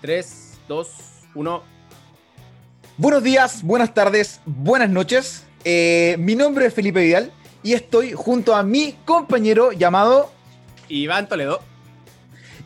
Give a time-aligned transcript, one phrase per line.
[0.00, 0.88] 3, 2,
[1.34, 1.62] 1.
[2.96, 5.44] Buenos días, buenas tardes, buenas noches.
[5.64, 7.30] Eh, mi nombre es Felipe Vidal
[7.62, 10.30] y estoy junto a mi compañero llamado
[10.88, 11.60] Iván Toledo.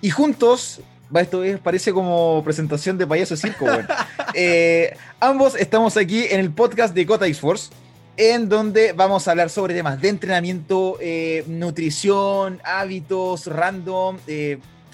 [0.01, 0.81] Y juntos,
[1.15, 3.89] va, esto es, parece como presentación de payaso circo, bueno.
[4.37, 7.71] Eh, ambos estamos aquí en el podcast de Cota Force,
[8.17, 14.19] en donde vamos a hablar sobre temas de entrenamiento, eh, nutrición, hábitos, random,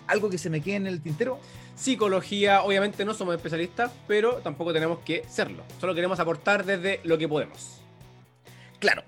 [0.07, 1.41] algo que se me quede en el tintero.
[1.80, 5.62] Psicología, obviamente no somos especialistas, pero tampoco tenemos que serlo.
[5.80, 7.80] Solo queremos aportar desde lo que podemos.
[8.79, 9.02] Claro.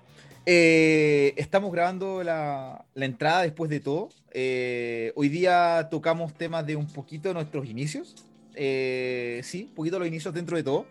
[0.46, 4.08] Eh, estamos grabando la, entrada después de todo.
[4.30, 8.14] Eh, hoy día tocamos temas de un poquito de nuestros inicios.
[8.54, 10.86] Eh, sí, un poquito los inicios dentro de todo.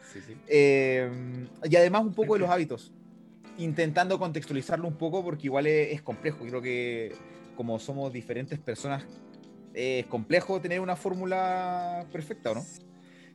[0.47, 2.91] y además un poco de los hábitos.
[3.57, 6.45] Intentando contextualizarlo un poco porque igual es, es complejo.
[6.45, 7.15] Creo que
[7.57, 9.03] como somos diferentes personas,
[9.73, 12.65] es complejo tener una fórmula perfecta, ¿o no?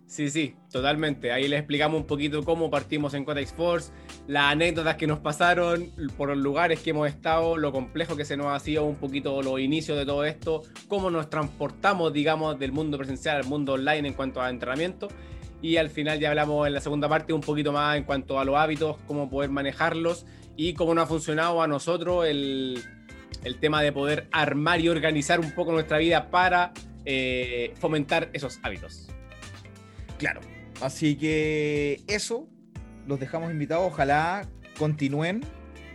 [0.06, 1.33] Sí, sí, totalmente.
[1.33, 3.93] Ahí les explicamos un poquito cómo partimos en Codex Force,
[4.28, 8.37] las anécdotas que nos pasaron, por los lugares que hemos estado, lo complejo que se
[8.37, 12.71] nos ha sido un poquito los inicios de todo esto, cómo nos transportamos, digamos, del
[12.71, 15.09] mundo presencial al mundo online en cuanto a entrenamiento.
[15.61, 18.45] Y al final ya hablamos en la segunda parte un poquito más en cuanto a
[18.45, 20.25] los hábitos, cómo poder manejarlos
[20.56, 22.81] y cómo nos ha funcionado a nosotros el,
[23.45, 26.73] el tema de poder armar y organizar un poco nuestra vida para
[27.05, 29.09] eh, fomentar esos hábitos.
[30.19, 30.41] Claro.
[30.81, 32.49] Así que eso,
[33.07, 33.87] los dejamos invitados.
[33.87, 34.47] Ojalá
[34.79, 35.43] continúen,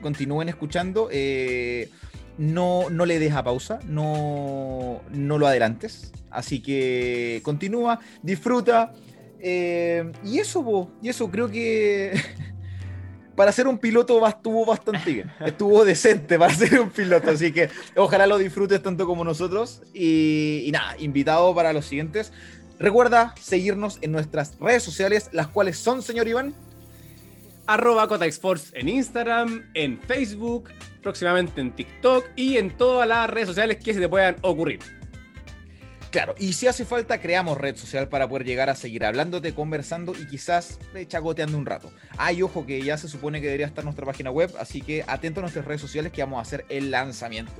[0.02, 1.10] continúen escuchando.
[1.12, 1.90] Eh,
[2.38, 6.14] no, no le deja pausa, no, no lo adelantes.
[6.30, 8.94] Así que continúa, disfruta.
[9.40, 12.14] Eh, y eso, y eso creo que
[13.42, 15.32] para ser un piloto estuvo bastante bien.
[15.44, 17.32] Estuvo decente para ser un piloto.
[17.32, 19.82] Así que ojalá lo disfrutes tanto como nosotros.
[19.96, 22.32] Y, y nada, invitado para los siguientes.
[22.78, 26.54] Recuerda seguirnos en nuestras redes sociales, las cuales son, señor Iván.
[27.66, 30.70] Arroba Cotaxforce en Instagram, en Facebook,
[31.02, 35.01] próximamente en TikTok y en todas las redes sociales que se te puedan ocurrir.
[36.12, 40.14] Claro, y si hace falta, creamos red social para poder llegar a seguir hablándote, conversando
[40.14, 40.78] y quizás
[41.08, 41.90] chacoteando un rato.
[42.18, 45.40] Hay ojo que ya se supone que debería estar nuestra página web, así que atento
[45.40, 47.54] a nuestras redes sociales que vamos a hacer el lanzamiento.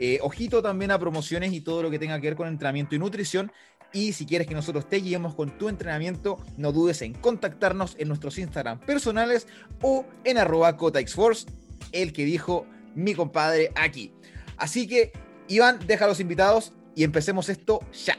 [0.00, 2.98] Eh, ojito también a promociones y todo lo que tenga que ver con entrenamiento y
[2.98, 3.52] nutrición.
[3.92, 8.08] Y si quieres que nosotros te guiemos con tu entrenamiento, no dudes en contactarnos en
[8.08, 9.46] nuestros Instagram personales
[9.82, 11.46] o en arroba CotaXForce,
[11.92, 12.66] el que dijo
[12.96, 14.12] mi compadre aquí.
[14.56, 15.12] Así que,
[15.46, 18.18] Iván, deja a los invitados y empecemos esto ya.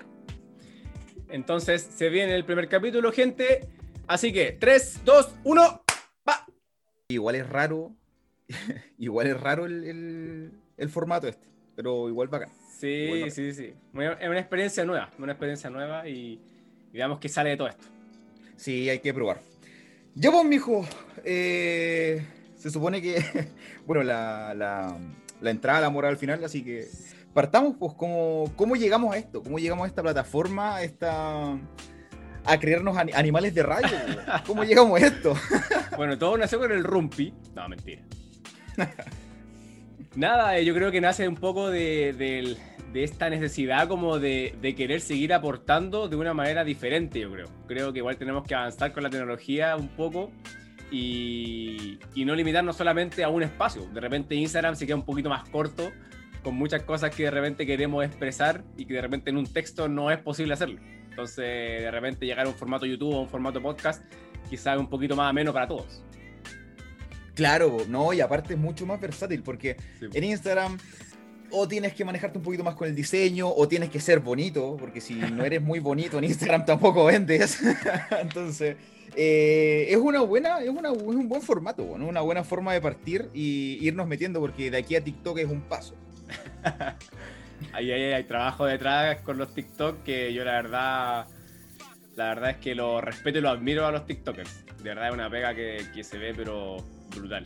[1.27, 3.67] Entonces, se viene el primer capítulo, gente.
[4.07, 5.83] Así que, 3, 2, 1,
[6.27, 6.45] va.
[7.09, 7.91] Igual es raro,
[8.97, 11.45] igual es raro el, el formato este,
[11.75, 12.51] pero igual bacán.
[12.79, 13.73] Sí, sí, sí.
[13.93, 16.39] Es una experiencia nueva, una experiencia nueva y,
[16.93, 17.83] digamos que sale de todo esto.
[18.55, 19.41] Sí, hay que probar.
[20.15, 20.87] Ya vos, mijo,
[21.25, 22.25] eh,
[22.55, 23.21] se supone que,
[23.85, 24.97] bueno, la, la,
[25.41, 26.87] la entrada la moral al final, así que
[27.33, 29.41] partamos, pues, ¿cómo, ¿cómo llegamos a esto?
[29.41, 31.57] ¿Cómo llegamos a esta plataforma, a, esta,
[32.45, 33.97] a creernos animales de radio?
[34.45, 35.33] ¿Cómo llegamos a esto?
[35.97, 37.33] bueno, todo nació con el rumpi.
[37.55, 38.01] No, mentira.
[40.15, 42.57] Nada, eh, yo creo que nace un poco de,
[42.93, 47.47] esta necesidad como de, querer seguir aportando de una manera diferente, yo creo.
[47.67, 50.31] Creo que igual tenemos que avanzar con la tecnología un poco
[50.91, 53.87] y, no limitarnos solamente a un espacio.
[53.93, 55.91] De repente Instagram se queda un poquito más corto
[56.43, 59.87] con muchas cosas que de repente queremos expresar y que de repente en un texto
[59.87, 60.79] no es posible hacerlo.
[61.09, 61.37] Entonces,
[61.83, 64.03] de repente llegar a un formato YouTube o un formato podcast
[64.49, 66.03] quizás un poquito más ameno para todos.
[67.35, 70.77] Claro, no, y aparte es mucho más versátil porque en Instagram
[71.51, 74.75] o tienes que manejarte un poquito más con el diseño o tienes que ser bonito,
[74.77, 77.59] porque si no eres muy bonito en Instagram tampoco vendes.
[78.21, 78.75] Entonces,
[79.15, 83.29] eh, es una buena, es, una, es un buen formato, una buena forma de partir
[83.33, 85.95] y irnos metiendo, porque de aquí a TikTok es un paso.
[87.73, 91.27] ahí, hay trabajo detrás con los TikTok que yo la verdad,
[92.15, 94.65] la verdad es que lo respeto y lo admiro a los TikTokers.
[94.77, 96.77] De verdad es una pega que, que se ve, pero
[97.15, 97.43] brutal.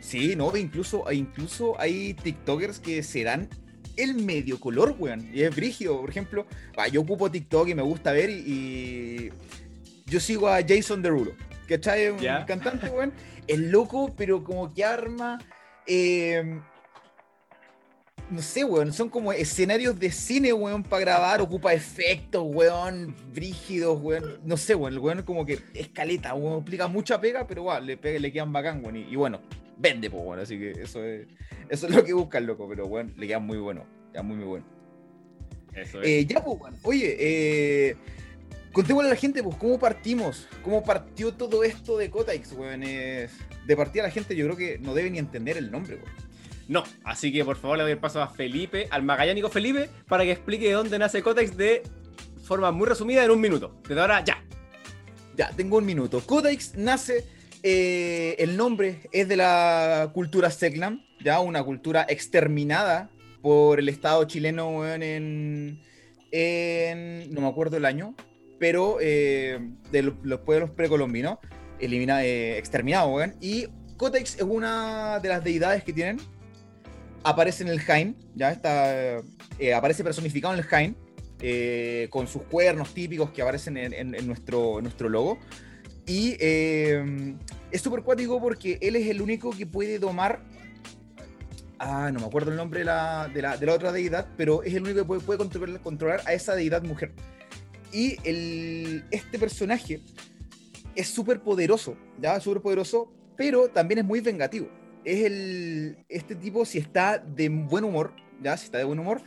[0.00, 3.48] Sí, no, incluso, incluso hay TikTokers que se dan
[3.96, 5.28] el medio color, weón.
[5.32, 6.00] Y es brígido.
[6.00, 6.46] Por ejemplo,
[6.90, 9.30] yo ocupo TikTok y me gusta ver y,
[10.06, 11.32] yo sigo a Jason Derulo,
[11.68, 12.10] ¿cachai?
[12.10, 13.12] Un cantante, weón.
[13.46, 15.38] El loco, pero como que arma...
[15.86, 16.60] Eh,
[18.32, 24.00] no sé, weón, son como escenarios de cine, weón, para grabar, ocupa efectos, weón, brígidos,
[24.00, 27.86] weón, no sé, weón, el weón como que escaleta, weón, explica mucha pega, pero weón,
[27.86, 29.40] le, pega, le quedan bacán, weón, y, bueno,
[29.76, 31.26] vende, pues, weón, así que eso es,
[31.68, 33.84] eso es lo que busca el loco, pero weón, le quedan muy bueno,
[34.14, 34.66] ya muy, muy bueno.
[35.74, 36.08] Eso es.
[36.08, 37.96] Eh, ya, pues, weón, oye, eh,
[38.72, 42.82] contémosle a la gente, pues, cómo partimos, cómo partió todo esto de Cotaix, weón.
[42.82, 43.32] Es-
[43.66, 46.31] De partida la gente yo creo que no debe ni entender el nombre, weón.
[46.68, 50.24] No, así que por favor le doy el paso a Felipe, al magallánico Felipe, para
[50.24, 51.82] que explique de dónde nace Cotex de
[52.44, 53.80] forma muy resumida en un minuto.
[53.88, 54.42] Desde ahora, ya.
[55.36, 56.20] Ya, tengo un minuto.
[56.20, 57.24] Codex nace,
[57.62, 63.08] eh, el nombre es de la cultura Seglam, ya una cultura exterminada
[63.40, 65.80] por el Estado chileno en,
[66.30, 68.14] en- no me acuerdo el año,
[68.58, 69.58] pero eh,
[69.90, 71.38] de lo- los pueblos precolombinos,
[71.80, 72.62] elimina, eh.
[73.40, 73.66] Y
[73.96, 76.18] Codex es una de las deidades que tienen.
[77.24, 79.18] Aparece en el Jain, ya está,
[79.58, 80.96] eh, aparece personificado en el Jain
[81.40, 85.38] eh, con sus cuernos típicos que aparecen en, en- en nuestro, en nuestro logo.
[86.06, 87.36] Y eh,
[87.70, 90.42] es súper cuático porque él es el único que puede domar.
[91.78, 94.62] Ah, no me acuerdo el nombre de la, de la, de la otra deidad, pero
[94.64, 97.12] es el único que puede, puede controlar, controlar a esa deidad mujer.
[97.92, 100.00] Y el, este personaje
[100.96, 102.38] es súper poderoso, ¿ya?
[102.40, 104.68] Súper poderoso, pero también es muy vengativo.
[105.04, 108.12] Es el, este tipo, si está de buen humor,
[108.42, 108.56] ¿ya?
[108.56, 109.20] Si está de buen humor,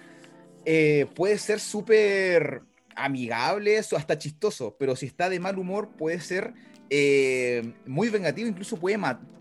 [0.65, 2.61] eh, puede ser súper
[2.95, 6.53] amigable o hasta chistoso, pero si está de mal humor puede ser
[6.89, 8.97] eh, muy vengativo, incluso puede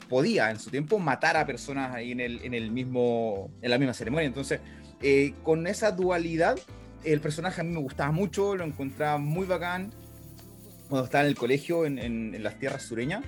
[0.09, 3.79] podía en su tiempo matar a personas ahí en el, en el mismo, en la
[3.79, 4.27] misma ceremonia.
[4.27, 4.61] Entonces,
[5.03, 6.59] eh, con esa dualidad,
[7.05, 9.93] el personaje a mí me gustaba mucho, lo encontraba muy bacán
[10.89, 13.25] cuando estaba en el colegio en, en- en las tierras sureñas.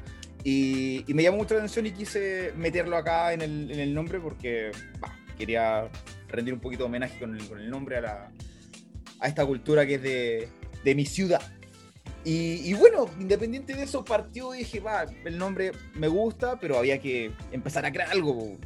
[0.49, 3.93] Y, y me llamó mucho la atención y quise meterlo acá en el, en el
[3.93, 4.71] nombre porque
[5.01, 5.91] bah, quería
[6.29, 8.31] rendir un poquito de homenaje con el, con el nombre a, la,
[9.19, 10.49] a esta cultura que es de,
[10.85, 11.43] de mi ciudad.
[12.25, 16.79] Y, y bueno, independiente de eso, partió y dije, va, el nombre me gusta, pero
[16.79, 18.57] había que empezar a crear algo.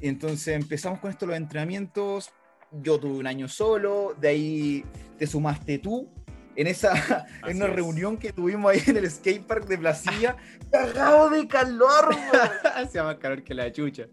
[0.00, 2.30] Entonces empezamos con esto, los entrenamientos.
[2.70, 4.84] Yo tuve un año solo, de ahí
[5.18, 6.08] te sumaste tú.
[6.56, 7.72] En esa en una es.
[7.74, 10.36] reunión que tuvimos ahí en el skatepark de Placilla,
[10.70, 12.50] cagado de calor, weón.
[12.76, 14.06] Hacía más calor que la chucha.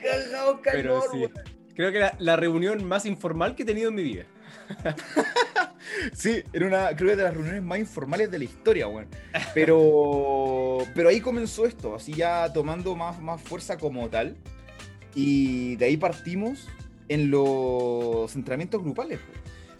[0.00, 1.18] Cagado de Pero calor, sí.
[1.18, 1.32] weón.
[1.74, 4.24] Creo que la, la reunión más informal que he tenido en mi vida.
[6.14, 9.08] Sí, era una, creo que de las reuniones más informales de la historia, weón.
[9.54, 14.36] Pero, pero ahí comenzó esto, así ya tomando más, más fuerza como tal.
[15.14, 16.68] Y de ahí partimos
[17.08, 19.18] en los entrenamientos grupales.
[19.18, 19.32] po.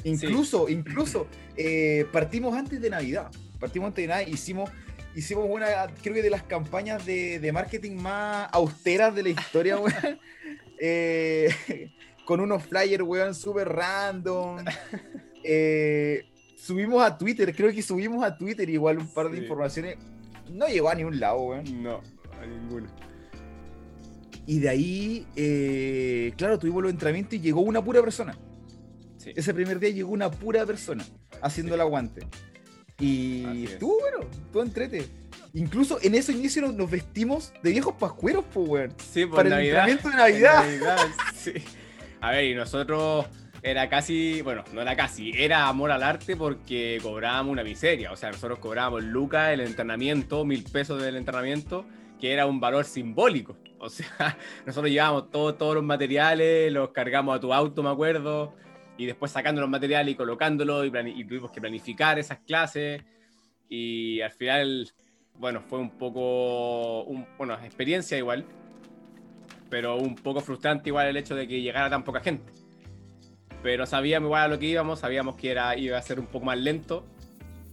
[0.05, 1.27] Incluso, incluso,
[1.57, 3.31] eh, partimos antes de Navidad.
[3.61, 4.71] Partimos antes de Navidad, hicimos,
[5.15, 5.67] hicimos una,
[6.03, 9.93] creo que de las campañas de, de marketing más austeras de la historia, weón.
[10.85, 11.49] Eh,
[12.27, 14.65] con unos flyers, weón, súper random.
[15.45, 16.25] Eh,
[16.57, 19.43] subimos a Twitter, creo que subimos a Twitter igual un par de Sí.
[19.45, 19.97] informaciones.
[20.51, 21.83] No llegó a ningún lado, weón.
[21.85, 22.01] No,
[22.41, 22.89] a ninguno.
[24.45, 28.37] Y de ahí, claro, tuvimos los entrenamientos y llegó una pura persona.
[29.23, 29.33] Sí.
[29.37, 31.05] Ese primer día llegó una pura persona
[31.41, 32.27] haciendo el aguante.
[32.99, 33.71] Y es.
[33.73, 35.07] estuvo bueno, estuvo entrete.
[35.55, 38.95] Incluso en ese inicio nos, nos vestimos de viejos pascueros, pues, weón.
[38.99, 39.89] Sí, por Para el Navidad.
[39.89, 40.73] entrenamiento de Navidad.
[40.73, 41.53] En Navidad, sí.
[42.21, 43.27] A ver, y nosotros
[43.63, 48.13] era casi, bueno, no era casi, era amor al arte porque cobrábamos una miseria.
[48.13, 51.85] O sea, nosotros cobrábamos lucas el entrenamiento, mil pesos del entrenamiento,
[52.21, 53.57] que era un valor simbólico.
[53.79, 58.55] O sea, nosotros llevábamos todo- todos los materiales, los cargamos a tu auto, me acuerdo,
[59.03, 63.03] y después sacando los materiales y colocándolos, y, y tuvimos que planificar esas clases.
[63.69, 64.93] Y al final,
[65.35, 68.45] bueno, fue un poco, un, bueno, experiencia igual,
[69.69, 72.53] pero un poco frustrante igual el hecho de que llegara tan poca gente.
[73.61, 76.45] Pero sabíamos igual a lo que íbamos, sabíamos que era, iba a ser un poco
[76.45, 77.05] más lento,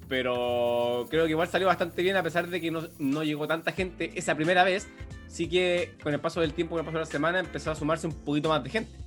[0.07, 3.71] pero creo que igual salió bastante bien a pesar de que no, no llegó tanta
[3.71, 4.87] gente esa primera vez.
[5.27, 7.75] Sí que con el paso del tiempo, con el paso de la semana, empezó a
[7.75, 8.97] sumarse un poquito más de gente.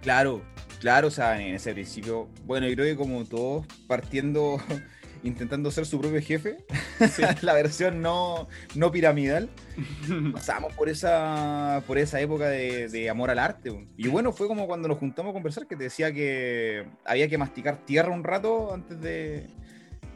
[0.00, 0.42] Claro,
[0.80, 4.58] claro, o sea, en ese principio, bueno, yo creo que como todos partiendo,
[5.22, 6.58] intentando ser su propio jefe,
[7.42, 9.48] la versión no, no piramidal,
[10.32, 13.86] pasamos por esa, por esa época de, de amor al arte.
[13.96, 17.38] Y bueno, fue como cuando nos juntamos a conversar que te decía que había que
[17.38, 19.48] masticar tierra un rato antes de,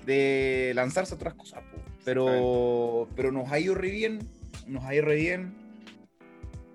[0.07, 1.63] de lanzarse a otras cosas.
[2.05, 4.29] Pero, pero nos ha ido re bien,
[4.67, 5.55] nos ha ido re bien.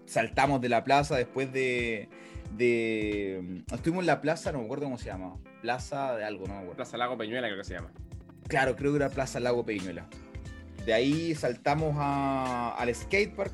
[0.06, 2.08] Saltamos de la plaza después de,
[2.56, 3.64] de...
[3.72, 5.36] Estuvimos en la plaza, no me acuerdo cómo se llama.
[5.62, 6.76] Plaza de algo, no me acuerdo.
[6.76, 7.92] Plaza Lago Peñuela creo que se llama.
[8.48, 10.06] Claro, creo que era Plaza Lago Peñuela.
[10.86, 13.52] De ahí saltamos a- al skatepark,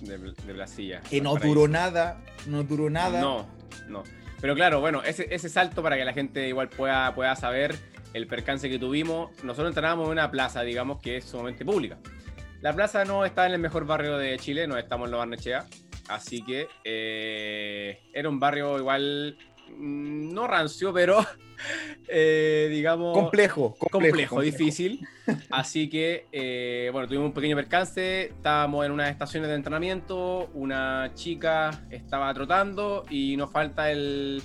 [0.00, 1.00] De, de Blasilla.
[1.02, 3.20] que no duró nada, no duró nada.
[3.20, 3.46] No,
[3.88, 4.02] no.
[4.40, 7.76] Pero claro, bueno, ese, ese salto para que la gente igual pueda, pueda saber
[8.14, 9.30] el percance que tuvimos.
[9.44, 11.98] Nosotros entrenábamos en una plaza, digamos, que es sumamente pública.
[12.62, 15.66] La plaza no está en el mejor barrio de Chile, no estamos en Lo Barnechea.
[16.10, 19.38] Así que eh, era un barrio igual
[19.68, 21.24] mm, no rancio, pero
[22.08, 23.16] eh, digamos...
[23.16, 25.06] Complejo, complejo, difícil.
[25.50, 31.12] Así que, eh, bueno, tuvimos un pequeño percance, estábamos en unas estaciones de entrenamiento, una
[31.14, 34.42] chica estaba trotando y nos falta el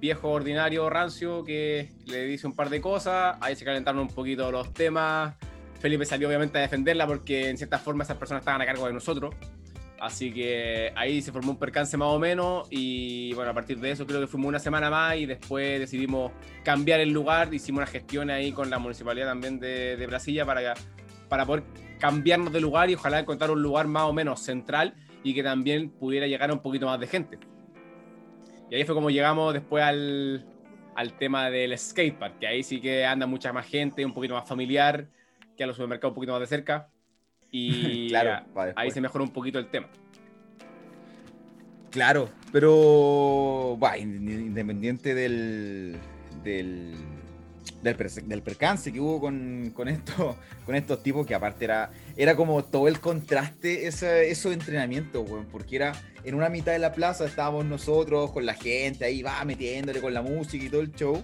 [0.00, 4.50] viejo ordinario rancio que le dice un par de cosas, ahí se calentaron un poquito
[4.50, 5.36] los temas.
[5.78, 8.92] Felipe salió obviamente a defenderla porque en cierta forma esas personas estaban a cargo de
[8.94, 9.34] nosotros.
[10.04, 13.90] Así que ahí se formó un percance más o menos y bueno, a partir de
[13.90, 16.30] eso creo que fuimos una semana más y después decidimos
[16.62, 20.74] cambiar el lugar, hicimos una gestión ahí con la municipalidad también de, de Brasilia para,
[21.30, 21.64] para poder
[21.98, 24.92] cambiarnos de lugar y ojalá encontrar un lugar más o menos central
[25.22, 27.38] y que también pudiera llegar un poquito más de gente.
[28.70, 30.44] Y ahí fue como llegamos después al,
[30.96, 34.46] al tema del skatepark, que ahí sí que anda mucha más gente, un poquito más
[34.46, 35.08] familiar,
[35.56, 36.90] que a los supermercados un poquito más de cerca.
[37.56, 38.44] Y claro,
[38.74, 39.86] ahí se mejoró un poquito el tema.
[41.90, 45.96] Claro, pero bah, independiente del,
[46.42, 46.96] del,
[47.80, 52.64] del, percance que hubo con, con, esto, con estos tipos, que aparte era, era como
[52.64, 55.92] todo el contraste, ese, esos entrenamientos, porque era
[56.24, 60.12] en una mitad de la plaza estábamos nosotros con la gente ahí, va metiéndole con
[60.12, 61.22] la música y todo el show.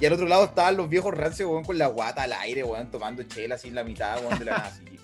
[0.00, 2.62] Y al otro lado estaban los viejos rancios, con la guata al aire,
[2.92, 4.97] tomando chela así en la mitad, de la así.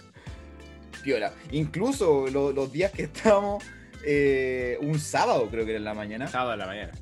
[1.51, 3.65] Incluso los días que estábamos,
[4.05, 6.27] eh, un sábado creo que era en la mañana.
[6.29, 6.93] Sábado en la mañana.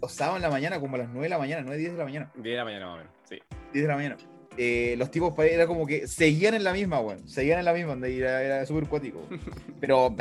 [0.00, 1.98] O sábado en la mañana, como a las 9 de la mañana, 9, 10 de
[1.98, 2.32] la mañana.
[2.34, 3.38] 10 de la mañana más o menos, sí.
[3.72, 4.16] 10 de la mañana.
[4.56, 7.26] Eh, los tipos era como que seguían en la misma, weón.
[7.28, 9.26] Seguían en la misma, donde era, era súper cuático.
[9.80, 10.14] Pero,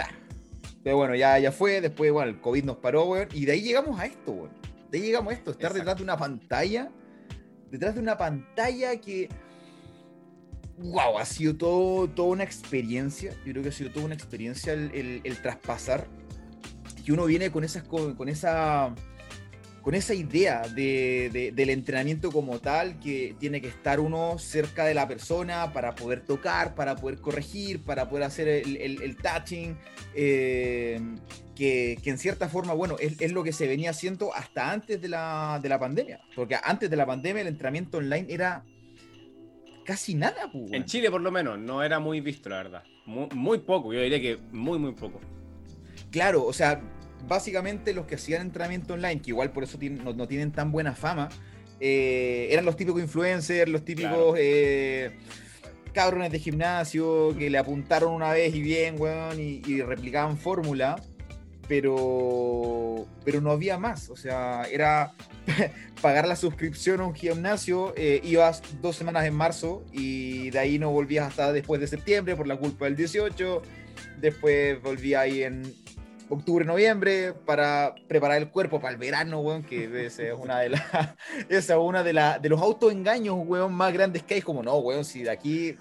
[0.83, 1.81] Pero bueno, ya, ya fue.
[1.81, 3.27] Después, bueno, el COVID nos paró, weón.
[3.33, 4.51] Y de ahí llegamos a esto, weón.
[4.89, 6.91] De ahí llegamos a esto, estar detrás de una pantalla.
[7.69, 9.29] Detrás de una pantalla que
[10.81, 13.31] wow, ha sido todo, toda una experiencia.
[13.45, 16.07] Yo creo que ha sido toda una experiencia el, traspasar.
[17.05, 18.93] Que uno viene con, esas, con, esa,
[19.81, 25.07] con esa idea del entrenamiento como tal, que tiene que estar uno cerca de la
[25.07, 29.77] persona para poder tocar, para poder corregir, para poder hacer el, touching.
[30.13, 30.99] Eh,
[31.55, 35.59] que, en cierta forma, bueno, es, lo que se venía haciendo hasta antes de la,
[35.61, 36.19] de la pandemia.
[36.35, 38.63] Porque antes de la pandemia el entrenamiento online era
[39.91, 40.49] casi nada.
[40.49, 42.83] Pues, en Chile, por lo menos, no era muy visto, la verdad.
[43.05, 45.19] Muy, poco, yo diría que muy, muy poco.
[46.11, 46.81] Claro, o sea,
[47.27, 51.27] básicamente los que hacían entrenamiento online, que igual por eso no, tienen tan buena fama,
[51.81, 55.17] eh, eran los típicos influencers, los típicos eh,
[55.91, 60.95] cabrones de gimnasio que le apuntaron una vez y bien, weón, y, y replicaban fórmula
[61.67, 64.09] pero, pero no había más.
[64.09, 65.13] O sea, era
[66.01, 70.79] pagar la suscripción a un gimnasio, eh, ibas dos semanas en marzo y de ahí
[70.79, 73.61] no volvías hasta después de septiembre por la culpa del 18.
[74.19, 75.73] Después volví ahí en
[76.33, 80.69] octubre, noviembre para preparar el cuerpo para el verano, weón, que esa es una de
[80.69, 80.83] las
[81.49, 85.05] esa una de, la, de los autoengaños, weón, más grandes que hay, como no, weón,
[85.05, 85.75] si de aquí,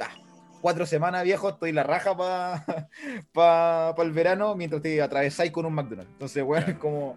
[0.60, 2.88] cuatro semanas, viejo, estoy la raja para
[3.32, 6.12] pa, el verano mientras te atravesáis con un McDonald's.
[6.12, 7.16] Entonces, bueno, es como,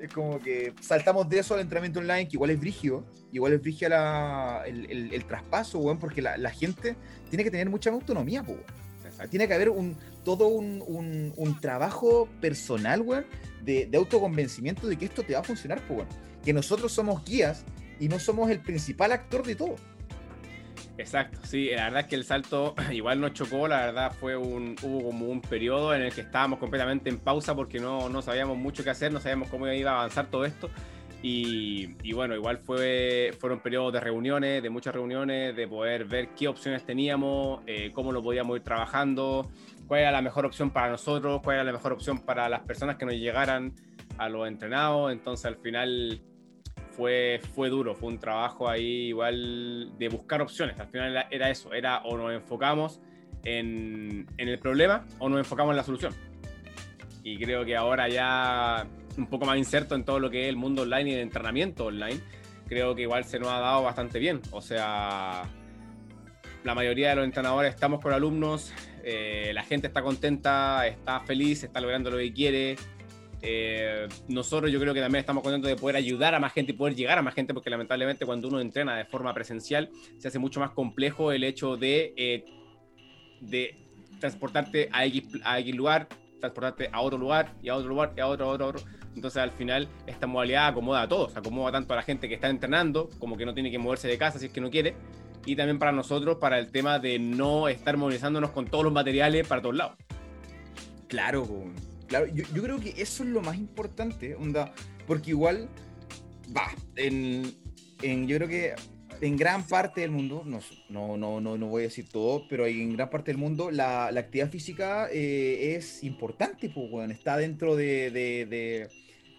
[0.00, 3.60] es como que saltamos de eso al entrenamiento online, que igual es brigio, igual es
[3.60, 6.96] brigio el, el, traspaso, weón, porque la, la, gente
[7.28, 8.62] tiene que tener mucha autonomía, weón.
[9.28, 13.26] Tiene que haber un, todo un, un, un trabajo personal, weón,
[13.62, 16.06] de, de, autoconvencimiento de que esto te va a funcionar, weón.
[16.42, 17.64] Que nosotros somos guías
[17.98, 19.76] y no somos el principal actor de todo.
[21.00, 24.76] Exacto, sí, la verdad es que el salto igual nos chocó, la verdad fue un,
[24.82, 28.58] hubo como un periodo en el que estábamos completamente en pausa porque no, no sabíamos
[28.58, 30.68] mucho qué hacer, no sabíamos cómo iba a avanzar todo esto.
[31.22, 36.28] Y, y, bueno, igual fue, fueron periodos de reuniones, de muchas reuniones, de poder ver
[36.30, 39.50] qué opciones teníamos, eh, cómo lo podíamos ir trabajando,
[39.86, 42.96] cuál era la mejor opción para nosotros, cuál era la mejor opción para las personas
[42.96, 43.74] que nos llegaran
[44.16, 45.12] a los entrenados.
[45.12, 46.22] Entonces al final
[47.00, 50.78] fue, fue duro, fue un trabajo ahí igual de buscar opciones.
[50.78, 53.00] Al final era, eso, era o nos enfocamos
[53.42, 56.12] en, en, el problema o nos enfocamos en la solución.
[57.24, 60.56] Y creo que ahora ya un poco más inserto en todo lo que es el
[60.56, 62.20] mundo online y el entrenamiento online,
[62.66, 64.42] creo que igual se nos ha dado bastante bien.
[64.50, 65.44] O sea,
[66.64, 71.64] la mayoría de los entrenadores estamos con alumnos, eh, la gente está contenta, está feliz,
[71.64, 72.76] está logrando lo que quiere
[73.42, 76.74] eh, nosotros yo creo que también estamos contentos de poder ayudar a más gente y
[76.74, 80.38] poder llegar a más gente, porque lamentablemente cuando uno entrena de forma presencial se hace
[80.38, 82.44] mucho más complejo el hecho de, eh,
[83.40, 83.76] de
[84.18, 86.08] transportarte a X, lugar,
[86.40, 88.80] transportarte a otro lugar y a otro lugar y a otro, a otro.
[89.14, 92.48] Entonces al final esta modalidad acomoda a todos, acomoda tanto a la gente que está
[92.48, 94.94] entrenando como que no tiene que moverse de casa si es que no quiere,
[95.46, 99.46] y también para nosotros para el tema de no estar movilizándonos con todos los materiales
[99.48, 99.96] para todos lados.
[101.08, 101.44] Claro,
[102.10, 104.74] Claro, yo, creo que eso es lo más importante, onda,
[105.06, 105.68] porque igual
[106.54, 107.54] va, en,
[108.02, 108.74] en, yo creo que
[109.20, 112.66] en gran parte del mundo, no, no, no, no, no voy a decir todo, pero
[112.66, 117.36] en gran parte del mundo la, la actividad física eh, es importante, pues, bueno, está
[117.36, 118.88] dentro de, de, de,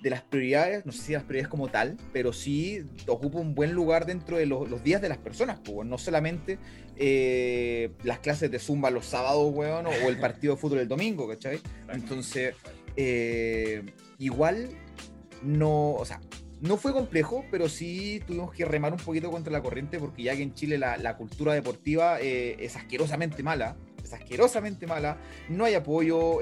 [0.01, 3.73] de, las prioridades, no sé si las prioridades como tal, pero sí ocupa un buen
[3.73, 6.57] lugar dentro de los, los días de las personas, pues, no solamente
[6.97, 11.27] eh, las clases de zumba los sábados, weón, o, el partido de fútbol el domingo,
[11.27, 11.59] ¿cachai?
[11.91, 12.53] Entonces,
[12.95, 13.83] eh,
[14.19, 14.69] igual
[15.41, 16.21] no, o sea,
[16.59, 20.35] no fue complejo, pero sí tuvimos que remar un poquito contra la corriente porque ya
[20.35, 25.17] que en Chile la, cultura deportiva eh, es asquerosamente mala, es asquerosamente mala,
[25.49, 26.39] no hay apoyo,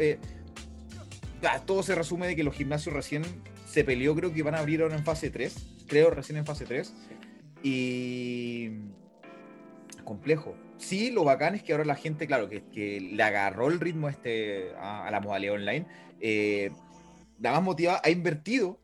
[1.66, 3.24] todo se resume de que los gimnasios recién
[3.70, 5.56] se peleó, creo que van a abrir ahora en fase 3,
[5.88, 6.94] creo recién en fase 3,
[7.62, 8.70] y
[10.04, 10.56] complejo.
[10.78, 14.10] Sí, lo bacán es que ahora la gente, claro, que, que le agarró el ritmo
[14.10, 15.86] este, a, la modalidad online,
[16.20, 16.72] eh,
[17.40, 18.80] la más motivada ha invertido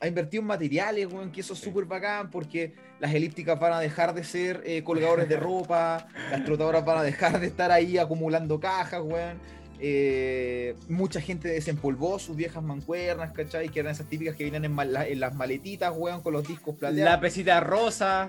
[0.00, 3.80] ha invertido en materiales, weón, que eso es súper bacán porque las elípticas van a
[3.80, 7.98] dejar de ser eh, colgadores de ropa, las trotadoras van a dejar de estar ahí
[7.98, 9.40] acumulando cajas, weón.
[9.80, 13.68] Eh, mucha gente desempolvó sus viejas mancuernas, ¿cachai?
[13.68, 17.12] Que eran esas típicas que vienen en, las maletitas, weón, con los discos plateados.
[17.12, 18.28] La pesita rosa.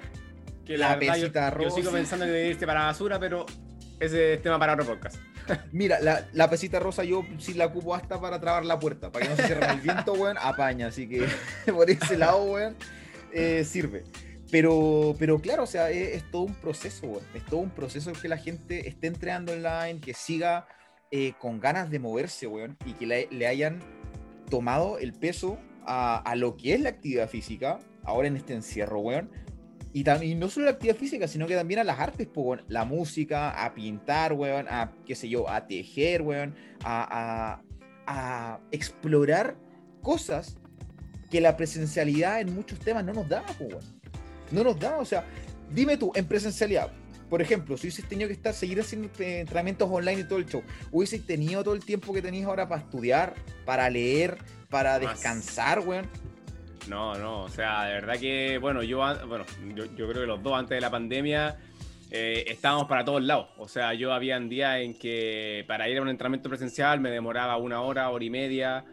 [0.66, 1.70] Que la, pesita rosa.
[1.70, 3.48] Yo sigo pensando en irse para basura, pero
[4.00, 5.18] ese es tema para otro podcast.
[5.72, 9.32] Mira, la, pesita rosa yo sí la ocupo hasta para trabar la puerta, para que
[9.32, 10.88] no se cierre el viento, weón, apaña.
[10.88, 11.28] Así que
[11.74, 12.76] por ese lado, weón,
[13.34, 14.04] eh, sirve.
[14.52, 17.24] Pero, pero claro, o sea, es, todo un proceso, weón.
[17.34, 20.68] Es todo un proceso que la gente esté entrenando online, que siga
[21.12, 23.80] eh, con ganas de moverse, weón, y que le, hayan
[24.50, 29.00] tomado el peso a, a, lo que es la actividad física, ahora en este encierro,
[29.00, 29.30] weón,
[29.92, 32.86] y, también, no solo la actividad física, sino que también a las artes, pues, la
[32.86, 37.62] música, a pintar, weón, a, qué sé yo, a tejer, weón, a,
[38.06, 39.56] a, explorar
[40.02, 40.58] cosas
[41.30, 44.00] que la presencialidad en muchos temas no nos da, pues, weón.
[44.52, 45.26] No nos da, o sea,
[45.74, 46.92] dime tú, en presencialidad,
[47.30, 50.64] por ejemplo, si hubieses tenido que estar, seguir haciendo entrenamientos online y todo el show,
[50.92, 54.38] hubieses tenido todo el tiempo que tenías ahora para estudiar, para leer,
[54.70, 56.08] para descansar, weón.
[56.88, 60.58] No, no, o sea, de verdad que, bueno, yo, bueno, yo, creo que los dos
[60.58, 61.58] antes de la pandemia
[62.10, 63.50] eh, estábamos para todos lados.
[63.58, 67.58] O sea, yo había días en que para ir a un entrenamiento presencial me demoraba
[67.58, 68.86] una hora, hora y media.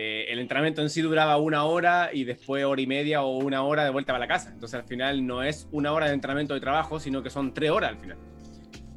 [0.00, 3.64] Eh, el entrenamiento en sí duraba una hora y después hora y media o una
[3.64, 4.50] hora de vuelta para la casa.
[4.52, 7.72] Entonces al final no es una hora de entrenamiento de trabajo, sino que son tres
[7.72, 8.16] horas al final.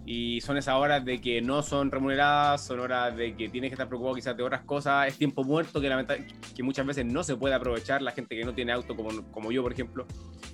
[0.06, 3.74] Y son esas horas de que no son remuneradas, son horas de que tienes que
[3.74, 5.90] estar preocupado quizás de otras cosas, es tiempo muerto que,
[6.62, 9.64] muchas veces no se puede aprovechar, la gente que no tiene auto como, como yo,
[9.64, 10.06] por ejemplo,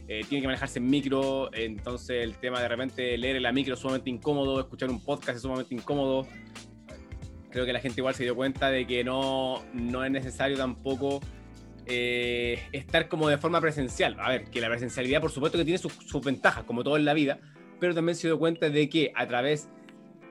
[0.07, 3.73] eh, tiene que manejarse en micro, entonces el tema de repente leer en la micro
[3.73, 6.27] es sumamente incómodo, escuchar un podcast es sumamente incómodo,
[7.57, 11.21] creo que la gente igual se dio cuenta de que no, no es necesario tampoco...
[11.89, 14.17] Eh, estar como de forma presencial.
[14.19, 17.05] A ver, que la presencialidad por supuesto que tiene sus, sus ventajas, como todo en
[17.05, 17.39] la vida,
[17.79, 19.69] pero también se dio cuenta de que a través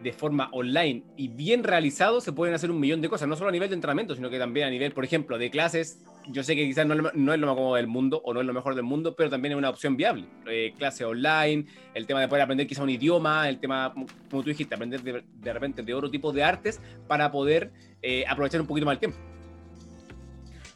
[0.07, 3.49] de forma online y bien realizado se pueden hacer un millón de cosas, no solo
[3.49, 5.99] a nivel de entrenamiento, sino que también a nivel, por ejemplo, de clases.
[6.29, 8.53] Yo sé que quizás no, es lo más cómodo del mundo o no es lo
[8.53, 10.27] mejor del mundo, pero también es una opción viable.
[10.49, 14.07] Eh, clase online, el tema de poder aprender quizá un idioma, el tema, como
[14.45, 18.69] tú dijiste, aprender de, repente de otro tipo de artes para poder eh, aprovechar un
[18.69, 19.19] poquito más el tiempo.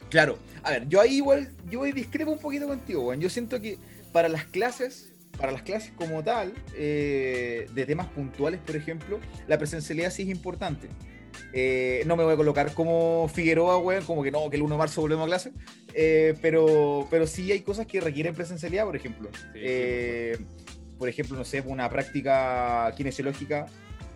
[0.09, 3.77] Claro, a ver, yo ahí igual, yo discrepo un poquito contigo, Yo siento que
[4.11, 5.10] para las clases
[5.41, 10.29] para las clases como tal, eh, de temas puntuales, por ejemplo, la presencialidad sí es
[10.29, 10.87] importante.
[11.51, 14.75] Eh, no me voy a colocar como Figueroa, weón, como que no, que el 1
[14.75, 15.51] de marzo volvemos a clase,
[15.93, 19.29] eh, pero, pero sí hay cosas que requieren presencialidad, por ejemplo.
[20.97, 23.65] por ejemplo, no sé, una práctica kinesiológica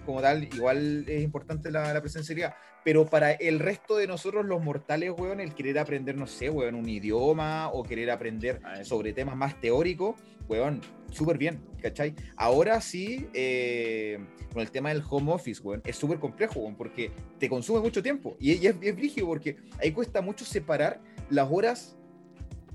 [0.06, 2.54] como tal, igual es importante la, la presencialidad.
[2.86, 6.76] Pero para el resto de nosotros, los mortales, weón, el querer aprender, no sé, weón,
[6.76, 10.16] un idioma o querer aprender sobre temas más teóricos,
[10.48, 12.14] weón, súper bien, ¿cachai?
[12.38, 14.20] Ahora sí, eh,
[14.54, 18.04] con el tema del home office, weón, es súper complejo, weón, porque te consume mucho
[18.04, 18.38] tiempo.
[18.40, 21.98] Y, es, es brígido porque ahí cuesta mucho separar las horas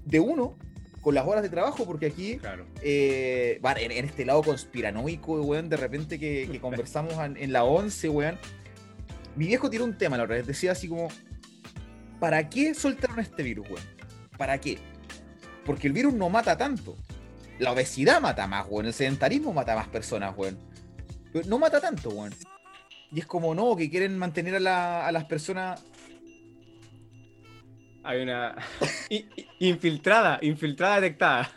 [0.04, 0.56] de uno
[1.00, 2.66] con las horas de trabajo, porque aquí, claro.
[2.82, 8.38] Eh, en, este lado conspiranoico, weón, de repente que, conversamos en, la 11, weón,
[9.36, 11.08] mi viejo tiró un tema la otra decía así como,
[12.18, 13.84] ¿para qué soltaron este virus, weón?
[14.36, 14.78] ¿Para qué?
[15.64, 16.96] Porque el virus no mata tanto.
[17.58, 18.86] La obesidad mata más, weón.
[18.86, 20.58] El sedentarismo mata más personas, weón.
[21.46, 22.32] no mata tanto, weón.
[23.12, 25.82] Y es como, no, que quieren mantener a, las personas
[28.02, 28.56] hay una
[29.58, 31.50] infiltrada, infiltrada detectada.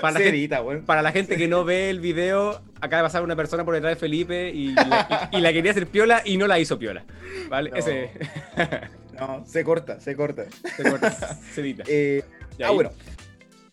[0.00, 3.34] Para la, gente, para la, gente, que no ve el video, acaba de pasar una
[3.34, 7.04] persona por detrás de Felipe y la, quería hacer piola y no la hizo piola.
[7.48, 7.70] ¿Vale?
[7.70, 8.10] No, Ese...
[9.18, 10.44] no se corta, se corta.
[10.76, 11.82] Se corta, se edita.
[11.88, 12.22] Eh,
[12.62, 12.92] ah, bueno.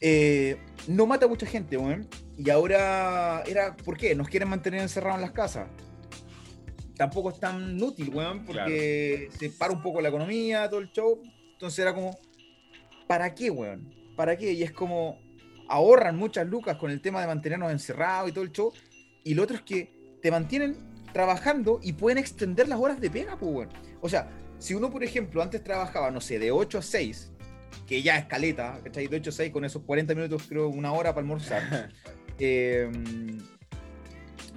[0.02, 2.08] eh, no mata a mucha gente, weón.
[2.38, 4.16] Y ahora era, ¿por qué?
[4.16, 5.68] Nos quieren mantener encerrados en las casas.
[6.98, 11.22] Tampoco es tan útil, weón, porque se para un poco la economía, todo el show.
[11.60, 12.18] Entonces era como,
[13.06, 13.94] ¿para qué, weón?
[14.16, 14.54] ¿Para qué?
[14.54, 15.20] Y es como,
[15.68, 18.72] ahorran muchas lucas con el tema de mantenernos encerrados y todo el show.
[19.26, 19.92] Y lo otro es que
[20.22, 20.78] te mantienen
[21.12, 23.70] trabajando y pueden extender las horas de pega, pues, weón.
[24.00, 27.34] O sea, si uno, por ejemplo, antes trabajaba, no sé, de 8 a 6,
[27.86, 29.08] que ya es caleta, ¿cachai?
[29.08, 31.92] De 8 a 6 con esos 40 minutos, creo, una hora para almorzar.
[32.42, 33.38] Em,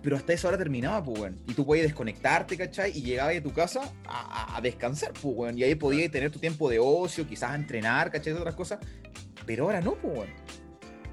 [0.03, 1.41] pero hasta esa hora terminaba, pues, weón.
[1.47, 2.91] Y tú podías desconectarte, ¿cachai?
[2.97, 5.59] Y llegabas a tu casa a, descansar, pues, weón.
[5.59, 8.33] Y ahí podías tener tu tiempo de ocio, quizás a entrenar, ¿cachai?
[8.33, 8.81] De otras cosas.
[9.47, 10.29] Pero ahora no, pues, weón.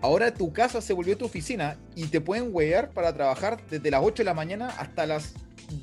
[0.01, 4.01] Ahora tu casa se volvió tu oficina y te pueden wear para trabajar desde las
[4.01, 5.33] 8 de la mañana hasta las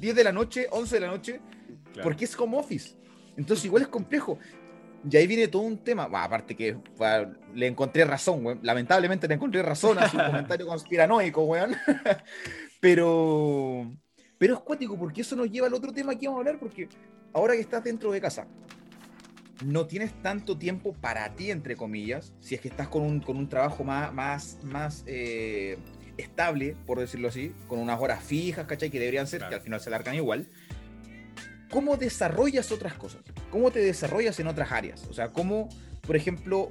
[0.00, 1.40] 10 de la noche, 11 de la noche,
[2.02, 2.94] porque es home office.
[3.36, 4.38] Entonces igual es complejo.
[5.08, 6.04] Y ahí viene todo un tema.
[6.04, 6.78] aparte que
[7.54, 8.60] le encontré razón, weón.
[8.62, 11.76] Lamentablemente le encontré razón a su comentario conspiranoico, weón.
[12.86, 13.92] pero,
[14.38, 16.60] pero es cuático porque eso nos lleva al otro tema que vamos a hablar.
[16.60, 16.88] Porque
[17.32, 18.46] ahora que estás dentro de casa,
[19.64, 23.38] no tienes tanto tiempo para ti, entre comillas, si es que estás con un, con
[23.38, 25.78] un trabajo más, más, más eh,
[26.16, 28.88] estable, por decirlo así, con unas horas fijas, ¿cachai?
[28.88, 30.46] Que deberían ser, que al final se alargan igual.
[31.68, 33.22] ¿Cómo desarrollas otras cosas?
[33.50, 35.04] ¿Cómo te desarrollas en otras áreas?
[35.10, 35.68] O sea, ¿cómo,
[36.02, 36.68] por ejemplo,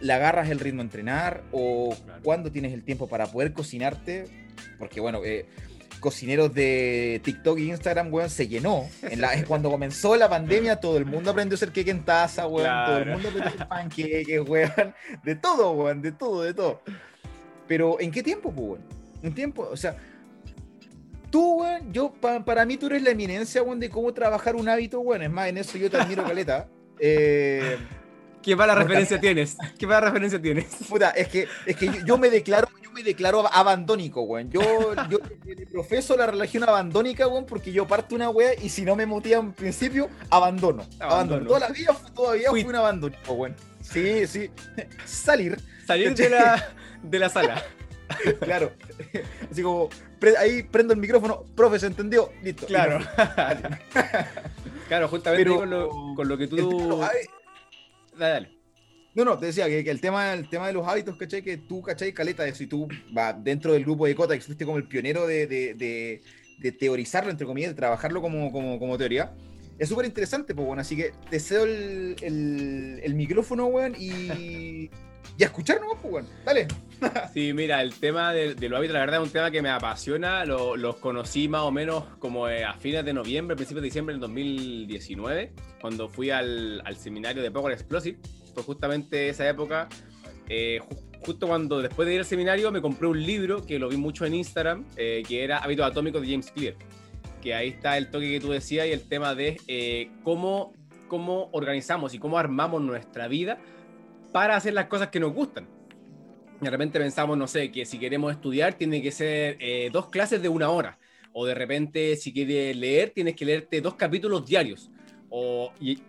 [0.00, 4.24] le agarras el ritmo a entrenar o cuándo tienes el tiempo para poder cocinarte?
[4.78, 5.46] Porque, bueno, eh,
[6.00, 8.88] cocineros de TikTok e Instagram, weón, se llenó.
[9.02, 12.46] En la, cuando comenzó la pandemia, todo el mundo aprendió a hacer cake en taza,
[12.46, 12.86] weón.
[12.86, 14.94] Todo el mundo aprendió a hacer panqueques, weón.
[15.22, 16.80] De todo, weón, de todo, de todo.
[17.68, 18.80] Pero, ¿en qué tiempo, pues, weón?
[19.22, 19.96] En tiempo, o sea,
[21.30, 25.00] tú, weón, yo, para mí tú eres la eminencia, weón, de cómo trabajar un hábito,
[25.00, 25.22] weón.
[25.22, 26.66] Es más, en eso yo te admiro, Caleta.
[26.98, 27.78] Eh,
[28.42, 29.56] ¿Qué mala referencia tienes?
[29.78, 30.66] ¿Qué mala referencia tienes?
[30.88, 34.50] Puta, es que, es que yo, me declaro, yo me declaro abandónico, weón.
[34.50, 34.60] Yo,
[35.08, 35.18] yo
[35.70, 39.38] profeso la religión abandónica, weón, porque yo parto una wea y si no me motiva
[39.38, 40.86] en principio, abandono.
[40.98, 41.46] Abandono.
[41.46, 43.54] Toda la vida todavía fui un abandónico, weón.
[43.82, 44.50] Sí, sí.
[45.04, 45.58] Salir.
[45.86, 46.72] Salir de la,
[47.02, 47.62] de la sala.
[48.40, 48.72] claro.
[49.50, 49.88] Así como,
[50.38, 52.30] ahí prendo el micrófono, profe, ¿se entendió?
[52.42, 52.66] Listo.
[52.66, 53.00] Claro.
[54.88, 57.00] claro, justamente con, lo, con, lo, que tú
[58.28, 58.58] dale,
[59.14, 61.42] No, no, te decía que, el, tema, el tema de los hábitos, ¿cachai?
[61.42, 62.12] Que tú, ¿cachai?
[62.12, 64.86] Caleta, de eso, y tú va, dentro del grupo de Cota, que fuiste como el
[64.86, 66.20] pionero de, de,
[66.58, 69.34] de, teorizarlo, entre comillas, de trabajarlo como, como, como teoría.
[69.78, 74.90] Es súper interesante, pues, bueno, así que te cedo el, el, el micrófono, weón, y,
[75.40, 76.26] y a escuchar nomás, pues.
[76.44, 76.68] Dale.
[77.32, 79.70] Sí, mira, el tema de, de los hábitos, la verdad es un tema que me
[79.70, 80.44] apasiona.
[80.44, 84.20] los conocí más o menos como eh, a fines de noviembre, principios de diciembre del
[84.20, 85.50] 2019,
[85.80, 88.18] cuando fui al, al seminario de Power Explosive.
[88.52, 89.88] Fue justamente esa época.
[90.46, 90.80] Eh,
[91.24, 94.26] justo cuando después de ir al seminario me compré un libro que lo vi mucho
[94.26, 96.74] en Instagram, eh, que era Hábitos Atómicos de James Clear.
[97.40, 100.74] Que ahí está el toque que tú decías y el tema de cómo,
[101.08, 103.58] cómo organizamos y cómo armamos nuestra vida
[104.32, 105.66] para hacer las cosas que nos gustan
[106.60, 110.42] de repente pensamos, no sé, que si queremos estudiar tiene que ser eh, dos clases
[110.42, 110.98] de una hora.
[111.32, 114.90] O de repente, si quieres leer, tienes que leerte dos capítulos diarios.
[115.30, 116.02] O, y,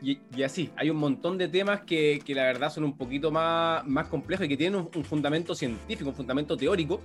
[0.44, 4.08] así, hay un montón de temas que, que, la verdad son un poquito más, más
[4.08, 7.02] complejos y que tienen un, fundamento científico, un fundamento teórico,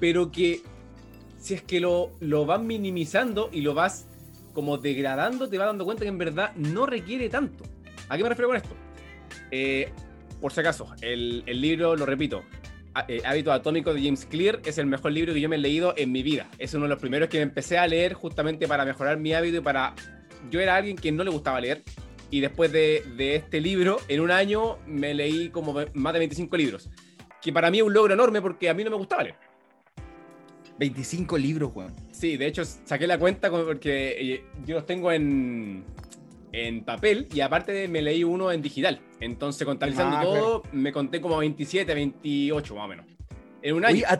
[0.00, 0.62] pero que
[1.38, 4.06] si es que lo, lo vas minimizando y lo vas
[4.54, 7.64] como degradando, te vas dando cuenta que en verdad no requiere tanto.
[8.08, 8.74] ¿A qué me refiero con esto?
[9.50, 9.92] Eh,
[10.42, 12.44] por si acaso, el, el libro, lo repito,
[13.08, 15.94] eh, Hábito Atómico de James Clear es el mejor libro que yo me he leído
[15.96, 16.50] en mi vida.
[16.58, 19.58] Es uno de los primeros que me empecé a leer justamente para mejorar mi hábito
[19.58, 19.94] y para...
[20.50, 21.82] Yo era alguien que no le gustaba leer
[22.30, 23.04] y después de,
[23.36, 26.90] este libro, en un año me leí como más de 25 libros,
[27.40, 29.36] que para mí es un logro enorme porque a mí no me gustaba leer.
[30.78, 31.94] 25 libros, Juan.
[32.10, 35.84] Sí, de hecho saqué la cuenta porque eh, yo los tengo en,
[36.52, 39.00] en papel y aparte me leí uno en digital.
[39.20, 43.06] Entonces, contabilizando ah, todo, me conté como 27, 28 más o menos.
[43.62, 44.04] En un año.
[44.08, 44.16] a,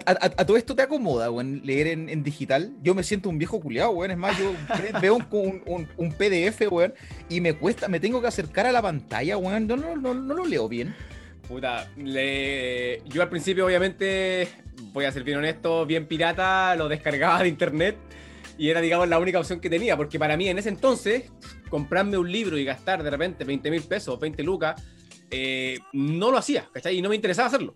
[0.46, 2.72] todo esto te acomoda, güey, leer en, digital.
[2.80, 4.10] Yo me siento un viejo culiado, güey.
[4.10, 4.52] Es más, yo
[5.00, 6.92] veo un, un, PDF, güey,
[7.28, 9.60] y me cuesta, me tengo que acercar a la pantalla, güey.
[9.64, 10.94] No, no, no, no lo leo bien.
[11.48, 13.02] Puta, le...
[13.08, 14.46] yo al principio, obviamente,
[14.92, 17.96] voy a ser bien honesto, bien pirata, lo descargaba de internet
[18.62, 21.32] y era, digamos, la única opción que tenía, porque para mí en ese entonces,
[21.68, 24.80] comprarme un libro y gastar de repente 20 mil pesos, 20 lucas,
[25.32, 26.96] eh, no lo hacía, ¿cachai?
[26.96, 27.74] Y no me interesaba hacerlo.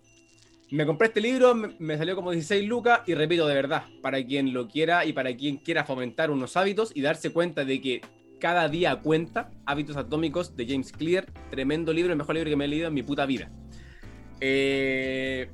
[0.71, 4.53] Me compré este libro, me salió como 16 lucas y repito, de verdad, para quien
[4.53, 8.01] lo quiera y para quien quiera fomentar unos hábitos y darse cuenta de que
[8.39, 12.63] cada día cuenta, Hábitos Atómicos de James Clear, tremendo libro, el mejor libro que me
[12.63, 13.51] he leído en mi puta vida.
[14.39, 15.49] Eh,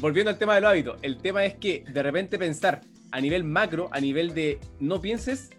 [0.00, 2.80] volviendo al tema del hábito, el tema es que de repente pensar
[3.12, 5.50] a nivel macro, a nivel de no pienses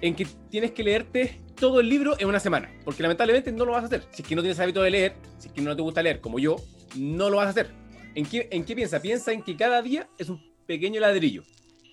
[0.00, 3.72] en que tienes que leerte todo el libro en una semana, porque lamentablemente no lo
[3.72, 4.02] vas a hacer.
[4.10, 6.20] Si es que no tienes hábito de leer, si es que no te gusta leer
[6.20, 6.56] como yo,
[6.96, 7.70] no lo vas a hacer.
[8.14, 9.00] ¿En qué, en qué piensa?
[9.00, 11.44] Piensa en que cada día es un pequeño ladrillo.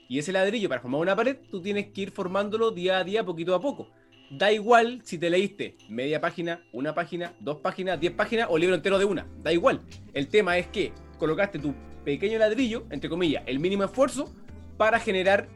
[0.08, 3.24] Y ese ladrillo para formar una pared, tú tienes que ir formándolo día a día,
[3.24, 3.90] poquito a poco.
[4.32, 8.76] Da igual si te leíste media página, una página, dos páginas, diez páginas o libro
[8.76, 9.28] entero de una.
[9.44, 9.82] Da igual.
[10.14, 14.34] El tema es que colocaste tu pequeño ladrillo, entre comillas, el mínimo esfuerzo,
[14.80, 15.50] para generar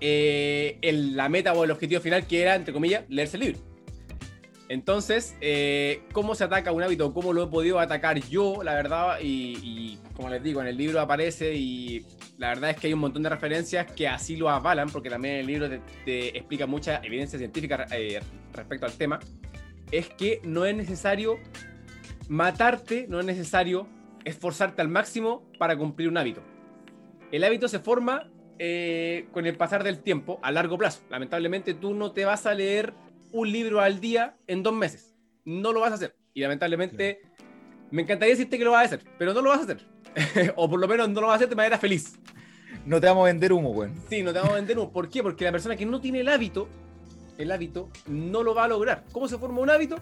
[0.00, 3.60] eh, la meta o el objetivo final que era, entre comillas, leerse el libro.
[4.68, 7.14] Entonces, eh, ¿cómo se ataca un hábito?
[7.14, 9.18] ¿Cómo lo he podido atacar yo, la verdad?
[9.22, 12.04] Y, como les digo, en el libro aparece y
[12.36, 15.36] la verdad es que hay un montón de referencias que así lo avalan, porque también
[15.36, 15.68] el libro
[16.04, 18.18] te, explica mucha evidencia científica eh,
[18.54, 19.20] respecto al tema.
[19.92, 21.38] Es que no es necesario
[22.28, 23.86] matarte, no es necesario
[24.24, 26.42] esforzarte al máximo para cumplir un hábito.
[27.30, 28.31] El hábito se forma
[28.64, 31.00] eh, con el pasar del tiempo a largo plazo.
[31.10, 32.94] Lamentablemente tú no te vas a leer
[33.32, 35.16] un libro al día en dos meses.
[35.44, 36.14] No lo vas a hacer.
[36.32, 37.22] Y lamentablemente
[37.90, 39.84] me encantaría decirte que lo vas a hacer, pero no lo vas a hacer.
[40.54, 42.20] o por lo menos no lo vas a hacer de manera feliz.
[42.86, 43.90] No te vamos a vender humo, güey.
[44.08, 44.92] Sí, no te vamos a vender humo.
[44.92, 45.24] ¿Por qué?
[45.24, 46.68] Porque la persona que no tiene el hábito,
[47.38, 49.02] el hábito, no lo va a lograr.
[49.10, 49.96] ¿Cómo se forma un hábito?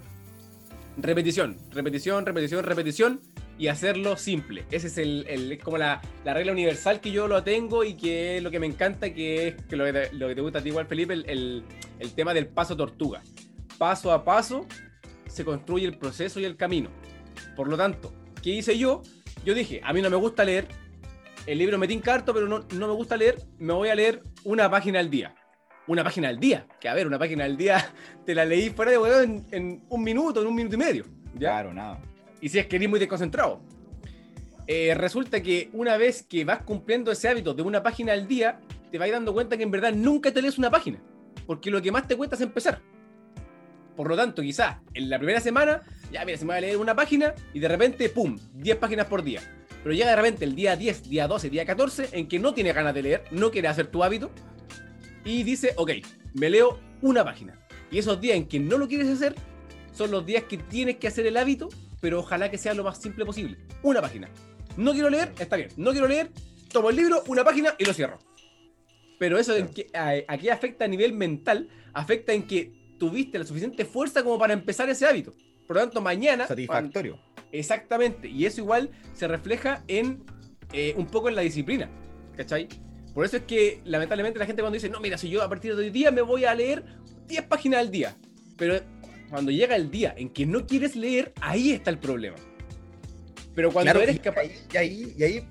[0.98, 3.20] Repetición, repetición, repetición, repetición
[3.60, 4.64] y hacerlo simple.
[4.70, 8.50] Ese es el, como la, regla universal que yo lo tengo y que es lo
[8.50, 11.62] que me encanta, que es que lo, que te, gusta a ti igual, Felipe, el,
[12.16, 13.20] tema del paso tortuga.
[13.76, 14.66] Paso a paso
[15.26, 16.88] se construye el proceso y el camino.
[17.54, 19.02] Por lo tanto, ¿qué hice yo?
[19.44, 20.66] Yo dije, a mí no me gusta leer,
[21.44, 24.22] el libro me tinca harto, pero no, no me gusta leer, me voy a leer
[24.42, 25.34] una página al día.
[25.86, 27.92] Una página al día, que a ver, una página al día
[28.24, 31.04] te la leí fuera de huevo en un minuto, en un minuto y medio.
[31.38, 32.00] Claro, nada.
[32.40, 33.60] Y si es que eres muy desconcentrado.
[34.66, 38.60] Eh, resulta que una vez que vas cumpliendo ese hábito de una página al día,
[38.90, 41.00] te vas dando cuenta que en verdad nunca te lees una página.
[41.46, 42.80] Porque lo que más te cuesta es empezar.
[43.96, 46.76] Por lo tanto, quizás en la primera semana, ya mira, se me va a leer
[46.76, 49.40] una página y de repente, ¡pum!, 10 páginas por día.
[49.82, 52.72] Pero llega de repente el día 10, día 12, día 14, en que no tiene
[52.72, 54.30] ganas de leer, no quiere hacer tu hábito,
[55.24, 55.90] y dice, ok,
[56.34, 57.58] me leo una página.
[57.90, 59.34] Y esos días en que no lo quieres hacer,
[59.92, 61.68] son los días que tienes que hacer el hábito
[62.00, 63.56] pero ojalá que sea lo más simple posible.
[63.82, 64.28] Una página.
[64.76, 65.68] No quiero leer, está bien.
[65.76, 66.30] No quiero leer,
[66.72, 68.18] tomo el libro, una página y lo cierro.
[69.18, 69.86] Pero eso en que,
[70.26, 74.88] aquí afecta a nivel mental, afecta en que tuviste la suficiente fuerza como para empezar
[74.88, 75.34] ese hábito.
[75.66, 76.46] Por lo tanto, mañana...
[76.46, 77.18] Satisfactorio.
[77.52, 78.28] exactamente.
[78.28, 80.24] Y eso igual se refleja en
[80.72, 81.90] eh, un poco en la disciplina.
[82.36, 82.68] ¿Cachai?
[83.12, 85.76] Por eso es que lamentablemente la gente cuando dice, no, mira, si yo a partir
[85.76, 86.82] de hoy día me voy a leer
[87.26, 88.16] 10 páginas al día.
[88.56, 88.80] Pero
[89.30, 92.36] cuando llega el día en que no quieres leer, ahí está el problema.
[93.54, 94.44] Pero cuando eres capaz.
[94.72, 95.48] Y ahí, y ahí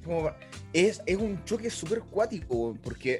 [0.73, 3.19] es, es un choque súper cuático, porque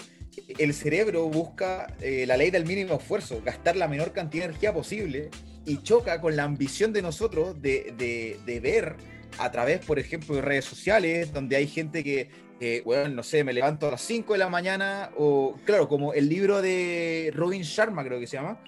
[0.57, 4.73] el cerebro busca eh, la ley del mínimo esfuerzo, gastar la menor cantidad de energía
[4.73, 5.29] posible,
[5.65, 8.95] y choca con la ambición de nosotros de, de, de ver
[9.37, 13.53] a través, por ejemplo, de redes sociales, donde hay gente que, bueno, no sé, me
[13.53, 18.03] levanto a las 5 de la mañana, o claro, como el libro de Robin Sharma,
[18.03, 18.59] creo que se llama,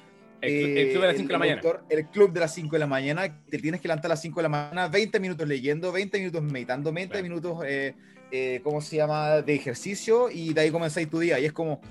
[0.42, 1.62] el, club de las 5 de la mañana.
[1.90, 4.40] el club de las 5 de la mañana, te tienes que levantar a las 5
[4.40, 7.96] de la mañana, 20 minutos leyendo, 20 minutos meditando, 20 minutos, eh,
[8.32, 11.40] eh, ¿cómo se llama?, de ejercicio y de ahí comenzáis tu día.
[11.40, 11.82] Y es como,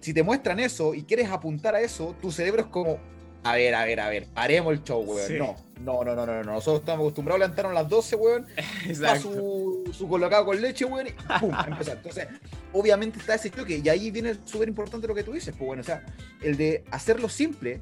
[0.00, 2.98] si te muestran eso y quieres apuntar a eso, tu cerebro es como,
[3.44, 5.38] a ver, a ver, a ver, paremos el show, weón.
[5.38, 6.52] No, no, no, no, no, no.
[6.54, 8.46] Nosotros estamos acostumbrados a levantarnos a las 12, weón.
[8.86, 9.32] Exacto.
[9.32, 11.96] Su, su colocado con leche, weón, y pum, a empezar.
[11.98, 12.28] Entonces,
[12.72, 13.80] obviamente está ese choque.
[13.82, 16.04] Y ahí viene súper importante lo que tú dices, pues bueno, o sea,
[16.42, 17.80] el de hacerlo simple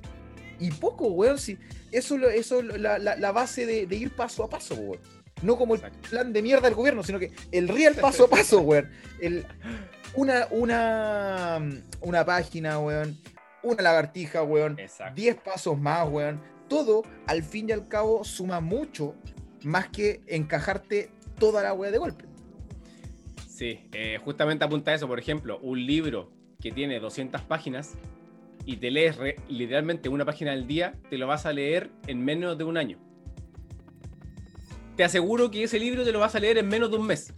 [0.61, 1.38] y poco, weón.
[1.38, 1.59] Si
[1.90, 5.01] eso eso la, la, la base de, de, ir paso a paso, weón.
[5.42, 8.61] No como el plan de mierda del gobierno, sino que el real paso a paso,
[8.61, 8.90] weón.
[9.21, 9.47] El,
[10.14, 11.61] una, una,
[12.01, 13.19] una página, weón
[13.71, 14.77] una lagartija, weón,
[15.15, 16.41] 10 pasos más, weón.
[16.69, 19.15] Todo, al fin y al cabo, suma mucho
[19.63, 22.25] más que encajarte toda la weá de golpe.
[23.49, 27.95] Sí, eh, justamente apunta a eso, por ejemplo, un libro que tiene 200 páginas
[28.65, 29.17] y te lees
[29.49, 32.99] literalmente una página al día, te lo vas a leer en menos de un año.
[34.97, 37.33] Te aseguro que ese libro te lo vas a leer en menos de un mes.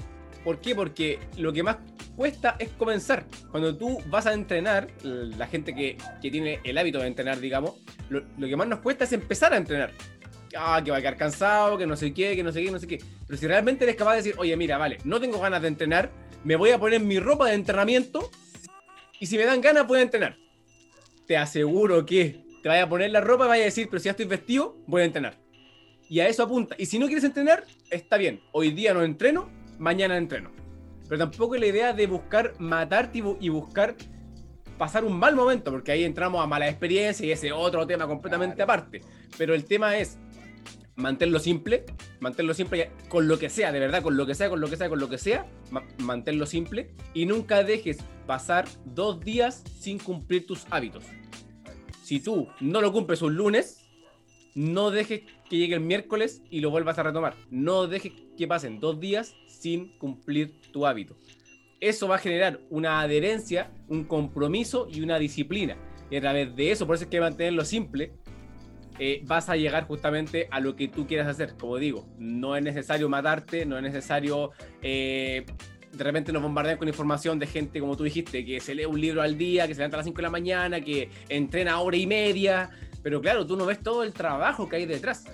[0.45, 0.75] ¿Por qué?
[0.75, 1.79] Porque lo que más
[2.19, 3.25] cuesta es comenzar.
[3.53, 7.75] Cuando tú vas a entrenar, la gente que, tiene el hábito de entrenar, digamos,
[8.11, 9.93] lo, que más nos cuesta es empezar a entrenar.
[10.57, 12.81] Ah, que va a quedar cansado, que no sé qué, que no sé qué, no
[12.81, 13.01] sé qué.
[13.25, 16.11] Pero si realmente eres capaz de decir, oye, mira, vale, no tengo ganas de entrenar,
[16.43, 18.29] me voy a poner mi ropa de entrenamiento
[19.21, 20.37] y si me dan ganas, puedo entrenar.
[21.29, 24.07] Te aseguro que te vaya a poner la ropa y vaya a decir, pero si
[24.07, 25.39] ya estoy vestido, voy a entrenar.
[26.09, 26.75] Y a eso apunta.
[26.79, 28.41] Y si no quieres entrenar, está bien.
[28.51, 30.59] Hoy día no entreno, mañana entreno.
[31.09, 33.97] Pero tampoco es la idea de buscar matarte y buscar
[34.77, 38.63] pasar un mal momento, porque ahí entramos a mala experiencia y ese otro tema completamente
[38.63, 39.01] aparte.
[39.37, 40.19] Pero el tema es
[40.99, 41.85] mantenerlo simple,
[42.21, 44.77] mantenerlo simple con lo que sea, de verdad, con lo que sea, con lo que
[44.77, 45.47] sea, con lo que sea,
[45.99, 51.05] mantenerlo simple y nunca dejes pasar dos días sin cumplir tus hábitos.
[52.03, 53.85] Si tú no lo cumples un lunes,
[54.55, 57.37] no dejes que llegue el miércoles y lo vuelvas a retomar.
[57.51, 61.17] No dejes que pasen dos días sin cumplir tu hábito.
[61.81, 65.77] Eso va a generar una adherencia, un compromiso y una disciplina.
[66.11, 68.13] Y a través de eso, por eso es que mantenerlo simple,
[68.99, 71.55] eh, vas a llegar justamente a lo que tú quieras hacer.
[71.59, 74.51] Como digo, no es necesario matarte, no es necesario...
[74.83, 75.45] Eh,
[75.93, 79.01] de repente nos bombardean con información de gente, como tú dijiste, que se lee un
[79.01, 81.97] libro al día, que se levanta a las 5 de la mañana, que entrena hora
[81.97, 82.71] y media,
[83.03, 85.25] pero claro, tú no ves todo el trabajo que hay detrás.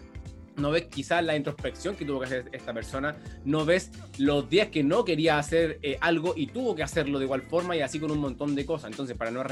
[0.56, 4.68] No ves quizás la introspección que tuvo que hacer esta persona, no ves los días
[4.68, 7.98] que no quería hacer eh, algo y tuvo que hacerlo de igual forma y así
[7.98, 8.90] con un montón de cosas.
[8.90, 9.42] Entonces, para no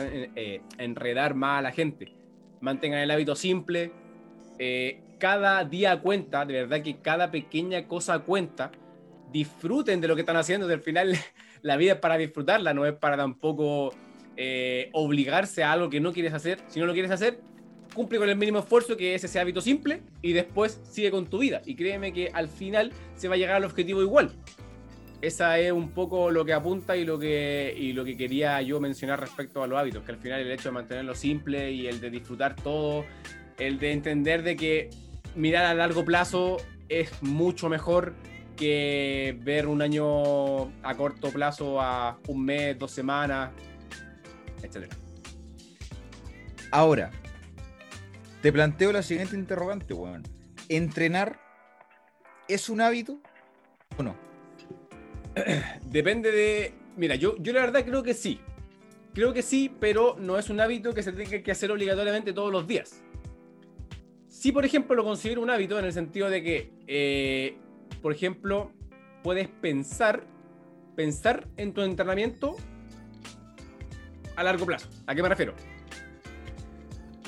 [0.78, 2.14] enredar más a la gente,
[2.60, 3.92] mantengan el hábito simple,
[4.58, 8.70] eh, cada día cuenta, de verdad que cada pequeña cosa cuenta.
[9.32, 11.16] Disfruten de lo que están haciendo, del final
[11.62, 13.94] la vida es para disfrutarla, no es para tampoco
[14.36, 16.58] eh, obligarse a algo que no quieres hacer.
[16.68, 17.40] Si no lo quieres hacer,
[17.94, 21.38] cumple con el mínimo esfuerzo, que es ese hábito simple, y después sigue con tu
[21.38, 21.62] vida.
[21.64, 24.32] Y créeme que al final se va a llegar al objetivo igual.
[25.20, 28.80] Esa es un poco lo que apunta y lo que, y lo que quería yo
[28.80, 32.00] mencionar respecto a los hábitos, que al final el hecho de mantenerlo simple y el
[32.00, 33.04] de disfrutar todo
[33.58, 34.90] el de entender de que
[35.36, 36.56] mirar a largo plazo
[36.88, 38.14] es mucho mejor
[38.56, 43.50] que ver un año a corto plazo, a un mes, dos semanas,
[44.62, 44.92] etc.
[46.70, 47.10] Ahora,
[48.42, 50.24] te planteo la siguiente interrogante, weón.
[50.68, 51.40] ¿Entrenar
[52.48, 53.20] es un hábito
[53.96, 54.16] o no?
[55.86, 56.74] Depende de.
[56.96, 58.40] Mira, yo, yo la verdad creo que sí.
[59.14, 62.50] Creo que sí, pero no es un hábito que se tenga que hacer obligatoriamente todos
[62.50, 63.02] los días.
[64.28, 67.56] Sí, por ejemplo, lo considero un hábito en el sentido de que, eh,
[68.00, 68.72] por ejemplo,
[69.22, 70.24] puedes pensar,
[70.96, 72.56] pensar en tu entrenamiento
[74.34, 74.88] a largo plazo.
[75.06, 75.54] ¿A qué me refiero?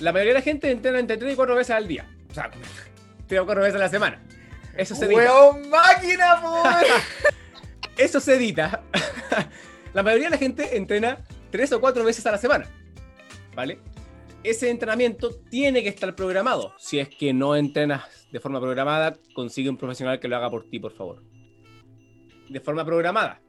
[0.00, 2.08] La mayoría de la gente entrena entre 3 y 4 veces al día.
[2.30, 2.50] O sea,
[3.26, 4.22] 3 o 4 veces a la semana.
[4.76, 5.32] Eso se edita.
[5.70, 6.42] máquina,
[7.96, 8.82] Eso se edita.
[9.94, 11.18] la mayoría de la gente entrena
[11.50, 12.66] 3 o 4 veces a la semana.
[13.54, 13.78] ¿Vale?
[14.44, 16.74] ese entrenamiento tiene que estar programado.
[16.78, 20.68] Si es que no entrenas de forma programada, consigue un profesional que lo haga por
[20.68, 21.22] ti, por favor.
[22.48, 23.40] De forma programada.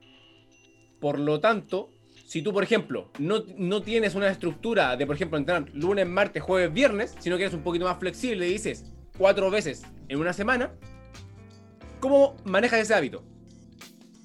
[1.01, 1.89] Por lo tanto,
[2.25, 6.41] si tú, por ejemplo, no, no tienes una estructura de, por ejemplo, entrenar lunes, martes,
[6.41, 10.33] jueves, viernes, sino que eres un poquito más flexible y dices cuatro veces en una
[10.33, 10.71] semana,
[11.99, 13.23] ¿cómo manejas ese hábito?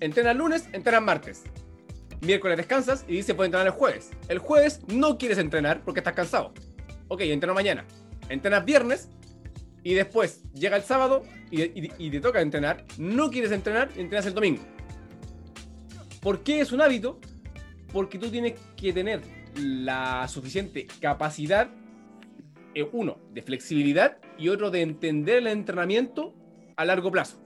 [0.00, 1.42] Entrenas lunes, entrenas martes.
[2.22, 4.10] Miércoles descansas y dice puedes entrenar el jueves.
[4.28, 6.54] El jueves no quieres entrenar porque estás cansado.
[7.08, 7.84] Ok, entreno mañana.
[8.30, 9.10] Entrenas viernes
[9.82, 12.86] y después llega el sábado y, te toca entrenar.
[12.96, 14.62] No quieres entrenar y entrenas el domingo.
[16.22, 17.18] ¿Por qué es un hábito?
[17.92, 19.20] Porque tú tienes que tener
[19.57, 21.68] la suficiente capacidad,
[22.74, 26.35] eh, uno, de flexibilidad y otro de entender el entrenamiento
[26.76, 27.38] a largo plazo.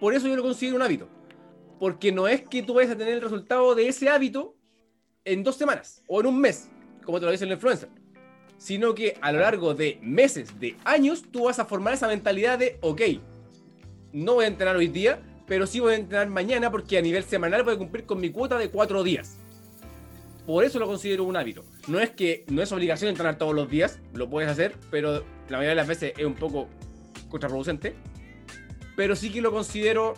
[0.00, 1.08] Por eso yo lo considero un hábito
[1.78, 4.56] porque no es que tú vayas a tener el resultado de ese hábito
[5.24, 6.68] en dos semanas o en un mes,
[7.04, 7.88] como te lo dice el influencer,
[8.56, 12.58] sino que a lo largo de meses, de años, tú vas a formar esa mentalidad
[12.58, 13.02] de, ok,
[14.12, 17.24] no voy a entrenar hoy día, pero sí voy a entrenar mañana porque a nivel
[17.24, 19.38] semanal voy a cumplir con mi cuota de cuatro días.
[20.46, 21.64] Por eso lo considero un hábito.
[21.88, 25.58] No es que no es obligación entrenar todos los días, lo puedes hacer, pero la
[25.58, 26.68] mayoría de las veces es un poco
[27.28, 27.94] contraproducente.
[28.96, 30.14] Pero sí que lo considero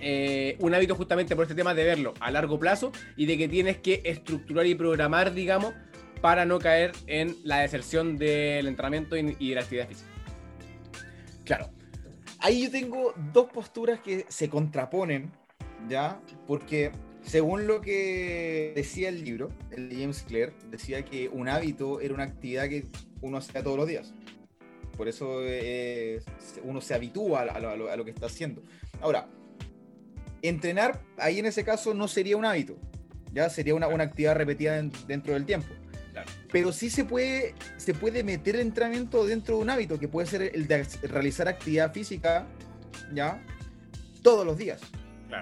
[0.00, 3.48] eh, un hábito justamente por este tema de verlo a largo plazo y de que
[3.48, 5.74] tienes que estructurar y programar, digamos,
[6.20, 10.08] para no caer en la deserción del entrenamiento y, de la actividad física.
[11.44, 11.79] Claro.
[12.42, 15.30] Ahí yo tengo dos posturas que se contraponen,
[15.88, 16.20] ¿ya?
[16.46, 16.90] Porque
[17.22, 22.24] según lo que decía el libro, el James Clear, decía que un hábito era una
[22.24, 22.86] actividad que
[23.20, 24.14] uno hacía todos los días.
[24.96, 26.22] Por eso eh,
[26.64, 28.62] uno se habitúa a lo, que está haciendo.
[29.00, 29.28] Ahora,
[30.42, 32.76] entrenar ahí en ese caso no sería un hábito,
[33.32, 35.68] ya sería una, actividad repetida dentro del tiempo.
[36.52, 40.26] Pero sí se puede, se puede meter el entrenamiento dentro de un hábito, que puede
[40.26, 42.46] ser el de realizar actividad física,
[43.12, 43.42] ¿ya?
[44.22, 44.80] Todos los días.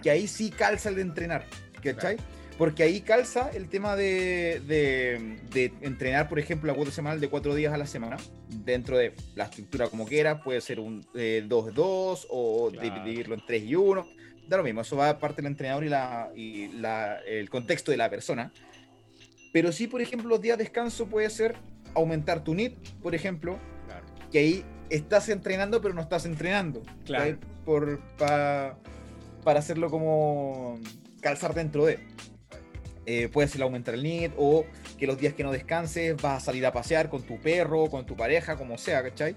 [0.03, 1.47] Que ahí sí calza el de entrenar,
[1.83, 2.19] ¿cachai?
[2.59, 7.55] porque ahí calza el tema de, de, entrenar, por ejemplo, la cuota semanal de cuatro
[7.55, 8.17] días a la semana,
[8.49, 13.63] dentro de la estructura como quiera, puede ser un 2-2 eh, o dividirlo en 3
[13.63, 14.09] y 1,
[14.49, 17.93] da lo mismo, eso va a parte del entrenador y, la, y la, el contexto
[17.93, 18.53] de la persona.
[19.53, 21.57] Pero sí, por ejemplo, los días de descanso puede ser
[21.94, 23.59] aumentar tu NIT, por ejemplo,
[24.30, 26.82] que ahí estás entrenando, pero no estás entrenando.
[27.05, 27.38] Claro.
[27.64, 28.76] Por, para
[29.59, 30.78] hacerlo como
[31.20, 31.99] calzar dentro de.
[33.07, 34.66] Eh, puede ser aumentar el NIT o
[34.99, 38.05] que los días que no descanses vas a salir a pasear con tu perro, con
[38.05, 39.34] tu pareja, como sea, ¿cachai?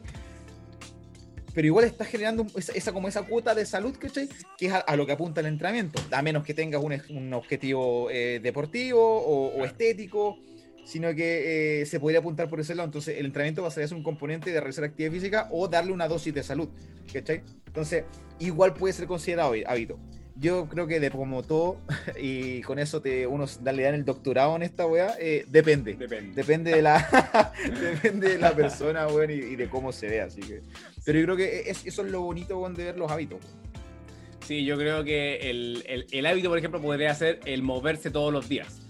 [1.54, 4.30] Pero igual estás generando esa, como esa cuota de salud, ¿cachai?
[4.58, 6.02] Que es a, lo que apunta el entrenamiento.
[6.12, 10.40] A menos que tengas un, objetivo eh, deportivo o, estético,
[10.86, 12.86] sino que eh, se podría apuntar por ese lado.
[12.86, 16.08] Entonces, el entrenamiento va a ser un componente de realizar actividad física o darle una
[16.08, 16.70] dosis de salud,
[17.12, 17.44] ¿cachai?
[17.68, 18.06] Entonces,
[18.40, 20.00] igual puede ser considerado hábito
[20.36, 21.78] yo creo que de como todo,
[22.20, 25.94] y con eso te uno le dan el doctorado en esta weá, eh, depende.
[25.94, 26.34] Depende.
[26.34, 27.52] Depende de la,
[27.82, 30.62] depende de la persona, weón, y, de cómo se ve, así que.
[31.04, 33.40] Pero yo creo que eso es lo bonito, weón, de ver los hábitos.
[34.46, 38.50] Sí, yo creo que el, el, hábito, por ejemplo, podría ser el moverse todos los
[38.50, 38.82] días.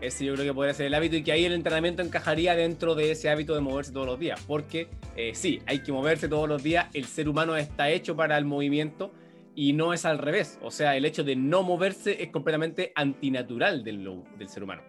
[0.00, 2.94] Ese yo creo que podría ser el hábito y que ahí el entrenamiento encajaría dentro
[2.94, 4.40] de ese hábito de moverse todos los días.
[4.46, 6.86] Porque eh, sí, hay que moverse todos los días.
[6.92, 9.12] El ser humano está hecho para el movimiento
[9.54, 10.58] y no es al revés.
[10.62, 14.82] O sea, el hecho de no moverse es completamente antinatural del, del ser humano.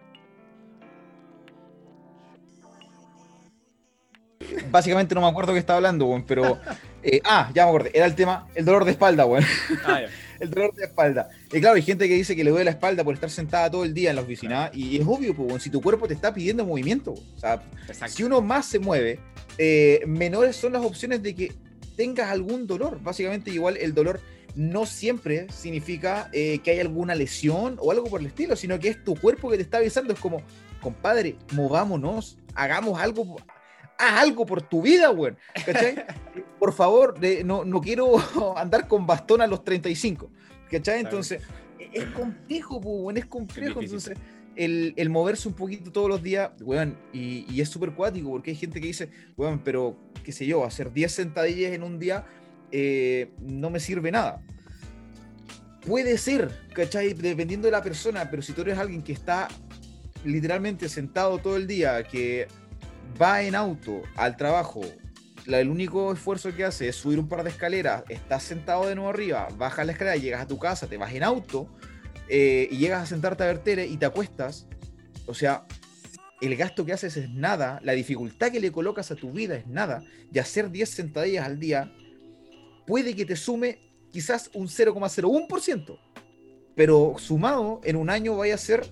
[4.70, 6.58] Básicamente no me acuerdo qué estaba hablando, pero.
[7.02, 7.90] Eh, ah, ya me acordé.
[7.94, 9.44] Era el tema, el dolor de espalda, weón.
[9.84, 10.00] Ah,
[10.40, 11.28] el dolor de espalda.
[11.52, 13.84] Y claro, hay gente que dice que le duele la espalda por estar sentada todo
[13.84, 14.70] el día en la oficina.
[14.72, 17.12] Y es obvio, pues, si tu cuerpo te está pidiendo movimiento.
[17.12, 17.62] O sea,
[18.08, 19.20] si uno más se mueve,
[19.58, 21.52] eh, menores son las opciones de que
[21.96, 23.00] tengas algún dolor.
[23.02, 24.20] Básicamente, igual el dolor
[24.54, 28.88] no siempre significa eh, que hay alguna lesión o algo por el estilo, sino que
[28.88, 30.12] es tu cuerpo que te está avisando.
[30.12, 30.42] Es como,
[30.80, 33.36] compadre, movámonos, hagamos algo,
[33.98, 35.34] haz algo por tu vida, güey.
[35.66, 36.04] ¿Cachai?
[36.58, 38.16] por favor, no, no, quiero
[38.56, 40.30] andar con bastón a los 35.
[40.70, 41.00] ¿Cachai?
[41.00, 41.42] Entonces,
[41.78, 43.80] es complejo, güey, es complejo.
[43.80, 44.16] Entonces,
[44.56, 48.52] el, el, moverse un poquito todos los días, weón, y, y es súper cuático, porque
[48.52, 52.24] hay gente que dice, weón, pero, qué sé yo, hacer 10 sentadillas en un día
[52.76, 54.42] eh, no me sirve nada.
[55.86, 57.14] Puede ser, ¿cachai?
[57.14, 59.46] Dependiendo de la persona, pero si tú eres alguien que está
[60.24, 62.48] literalmente sentado todo el día, que
[63.20, 64.80] va en auto al trabajo,
[65.46, 69.10] el único esfuerzo que hace es subir un par de escaleras, estás sentado de nuevo
[69.10, 71.68] arriba, bajas la escalera, llegas a tu casa, te vas en auto
[72.28, 74.66] eh, y llegas a sentarte a ver y te acuestas.
[75.26, 75.64] O sea,
[76.40, 79.68] el gasto que haces es nada, la dificultad que le colocas a tu vida es
[79.68, 80.02] nada,
[80.32, 81.92] y hacer 10 sentadillas al día
[82.86, 83.78] puede que te sume
[84.10, 85.98] quizás un 0,01%,
[86.74, 88.84] pero sumado en un año vaya a ser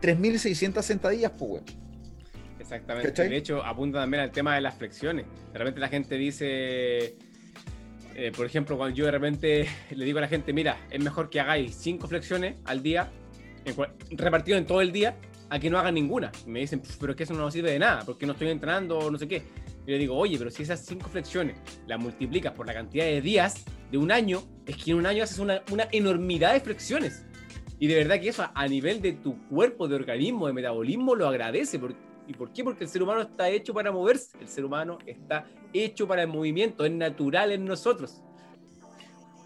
[0.00, 1.62] 3.600 sentadillas, pues,
[2.58, 3.28] Exactamente.
[3.28, 5.26] De hecho, apunta también al tema de las flexiones.
[5.52, 7.16] De repente la gente dice,
[8.14, 11.28] eh, por ejemplo, cuando yo de repente le digo a la gente, mira, es mejor
[11.28, 13.10] que hagáis 5 flexiones al día,
[14.10, 15.16] repartido en todo el día,
[15.50, 16.32] a que no hagan ninguna.
[16.46, 19.10] me dicen, pero es que eso no sirve de nada, porque no estoy entrenando o
[19.10, 19.42] no sé qué.
[19.86, 21.56] Y le digo, oye, pero si esas cinco flexiones
[21.86, 25.24] las multiplicas por la cantidad de días de un año, es que en un año
[25.24, 27.24] haces una, una enormidad de flexiones.
[27.78, 31.26] Y de verdad que eso a nivel de tu cuerpo, de organismo, de metabolismo, lo
[31.26, 31.80] agradece.
[32.28, 32.62] ¿Y por qué?
[32.62, 34.38] Porque el ser humano está hecho para moverse.
[34.40, 36.84] El ser humano está hecho para el movimiento.
[36.84, 38.22] Es natural en nosotros.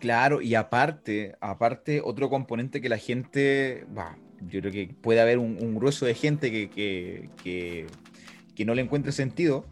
[0.01, 5.39] Claro, y aparte, aparte, otro componente que la gente, bah, yo creo que puede haber
[5.39, 7.87] un, grueso de gente que, que, que,
[8.55, 9.65] que no le encuentre sentido,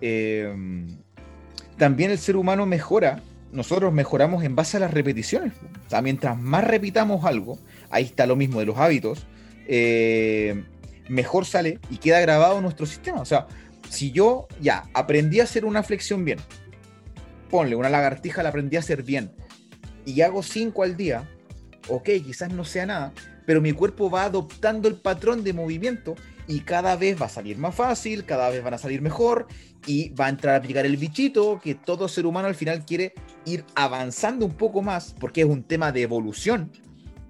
[0.00, 0.98] Em,
[1.76, 3.22] también el ser humano mejora,
[3.52, 5.52] nosotros mejoramos en base a las repeticiones.
[5.86, 7.58] O sea, mientras más repitamos algo,
[7.90, 9.26] ahí está lo mismo de los hábitos,
[9.66, 10.62] eh,
[11.08, 13.20] mejor sale y queda grabado nuestro sistema.
[13.20, 13.46] O sea,
[13.88, 16.38] si yo ya aprendí a hacer una flexión bien,
[17.50, 19.32] ponle una lagartija, la aprendí a hacer bien,
[20.04, 21.28] y hago cinco al día,
[21.88, 23.12] ok, quizás no sea nada,
[23.46, 26.14] pero mi cuerpo va adoptando el patrón de movimiento
[26.46, 29.46] y cada vez va a salir más fácil, cada vez van a salir mejor
[29.86, 33.14] y va a entrar a aplicar el bichito que todo ser humano al final quiere
[33.44, 36.70] ir avanzando un poco más porque es un tema de evolución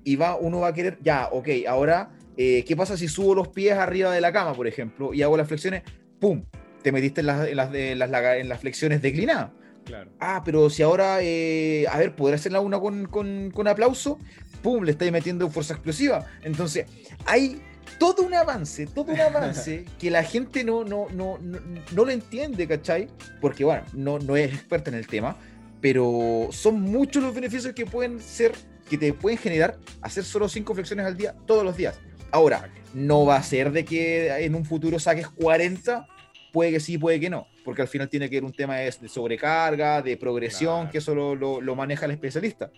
[0.05, 3.49] y va, uno va a querer, ya, ok, ahora, eh, ¿qué pasa si subo los
[3.49, 5.83] pies arriba de la cama, por ejemplo, y hago las flexiones?
[6.21, 6.45] ¡Pum!
[6.83, 9.51] Te metiste en las, en las, en las, flexiones declinadas.
[9.85, 10.11] Claro.
[10.21, 14.19] Ah, pero si ahora, eh, a ver, ¿podré hacerla una con, con, con aplauso?
[14.63, 14.85] ¡Pum!
[14.85, 16.27] Le estáis metiendo fuerza explosiva.
[16.43, 16.87] Entonces,
[17.25, 17.63] hay
[17.99, 22.67] todo un avance, todo un avance que la gente no, no, no, no, lo entiende,
[22.67, 23.09] ¿cachai?
[23.41, 25.37] Porque, bueno, no, no es experta en el tema,
[25.81, 28.53] pero son muchos los beneficios que pueden ser,
[28.89, 31.99] que te pueden generar hacer solo 5 flexiones al día todos los días.
[32.31, 36.07] Ahora, no va a ser de que en un futuro saques 40,
[36.53, 38.93] puede que sí, puede que no, porque al final tiene que ver un tema de,
[39.09, 42.71] sobrecarga, de progresión, que eso lo, maneja el especialista.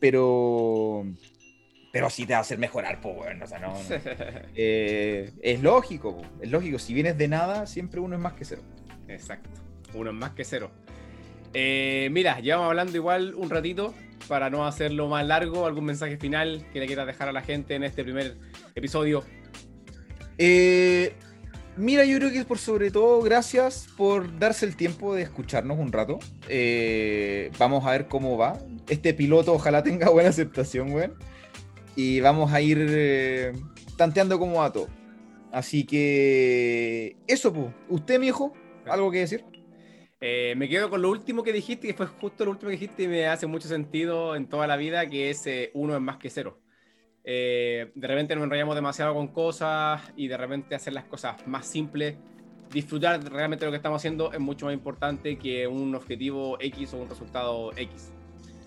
[0.00, 1.04] Pero,
[1.98, 3.74] pero sí te va a hacer mejorar, pues, bueno, o sea, no,
[4.54, 8.62] eh, es lógico, es lógico, si vienes de nada, siempre uno es más que cero.
[9.08, 9.50] Exacto,
[9.94, 10.70] uno es más que cero.
[11.54, 13.94] Eh, mira, llevamos hablando igual un ratito,
[14.28, 17.74] para no hacerlo más largo, algún mensaje final que le quieras dejar a la gente
[17.74, 18.36] en este primer
[18.76, 19.24] episodio.
[20.38, 21.14] Eh,
[21.76, 25.80] mira, yo creo que es por sobre todo gracias por darse el tiempo de escucharnos
[25.80, 26.20] un rato.
[26.48, 28.56] Eh, vamos a ver cómo va.
[28.88, 31.10] Este piloto ojalá tenga buena aceptación, güey.
[31.98, 33.52] Y vamos a ir eh,
[33.96, 34.86] tanteando cómo va todo.
[35.50, 37.74] Así que eso, pues.
[37.88, 38.52] ¿Usted, mi hijo?
[38.86, 39.44] ¿Algo que decir?
[40.20, 43.02] Eh, me quedo con lo último que dijiste, que fue justo lo último que dijiste
[43.02, 46.18] y me hace mucho sentido en toda la vida, que es eh, uno es más
[46.18, 46.60] que cero.
[47.24, 51.66] Eh, de repente nos enrollamos demasiado con cosas y de repente hacer las cosas más
[51.66, 52.14] simples,
[52.72, 56.98] disfrutar realmente lo que estamos haciendo es mucho más importante que un objetivo X o
[56.98, 58.12] un resultado X.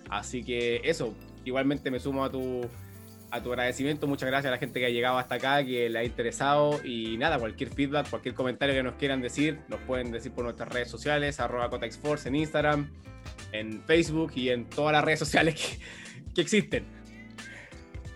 [0.10, 1.16] Así que eso,
[1.46, 2.68] igualmente me sumo a tu
[3.32, 4.08] a tu agradecimiento.
[4.08, 6.82] Muchas gracias a la gente que ha llegado hasta acá, que le ha interesado.
[6.84, 10.70] Y nada, cualquier feedback, cualquier comentario que nos quieran decir, nos pueden decir por nuestras
[10.70, 12.92] redes sociales, arroba Cotexforce en Instagram,
[13.54, 15.80] en Facebook y en todas las redes sociales
[16.36, 16.86] que, existen.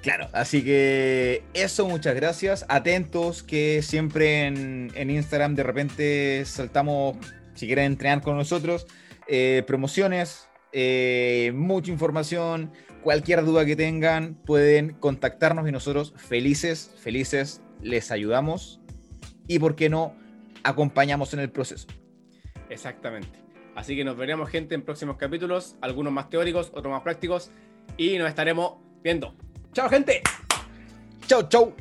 [0.02, 2.66] Claro, así que eso, muchas gracias.
[2.70, 7.18] Atentos que siempre en, Instagram de repente saltamos,
[7.56, 8.86] si quieren entrenar con nosotros,
[9.28, 12.72] eh, promociones, eh, mucha información
[13.06, 18.82] Cualquier duda que tengan pueden contactarnos y nosotros felices, felices les ayudamos
[19.48, 20.16] y, ¿por qué no?,
[20.64, 21.86] acompañamos en el proceso.
[22.68, 23.38] Exactamente.
[23.76, 27.52] Así que nos veremos, gente, en próximos capítulos, algunos más teóricos, otros más prácticos,
[27.96, 29.36] y nos estaremos viendo.
[29.72, 30.24] ¡Chao, gente!
[31.28, 31.76] ¡Chao, chao!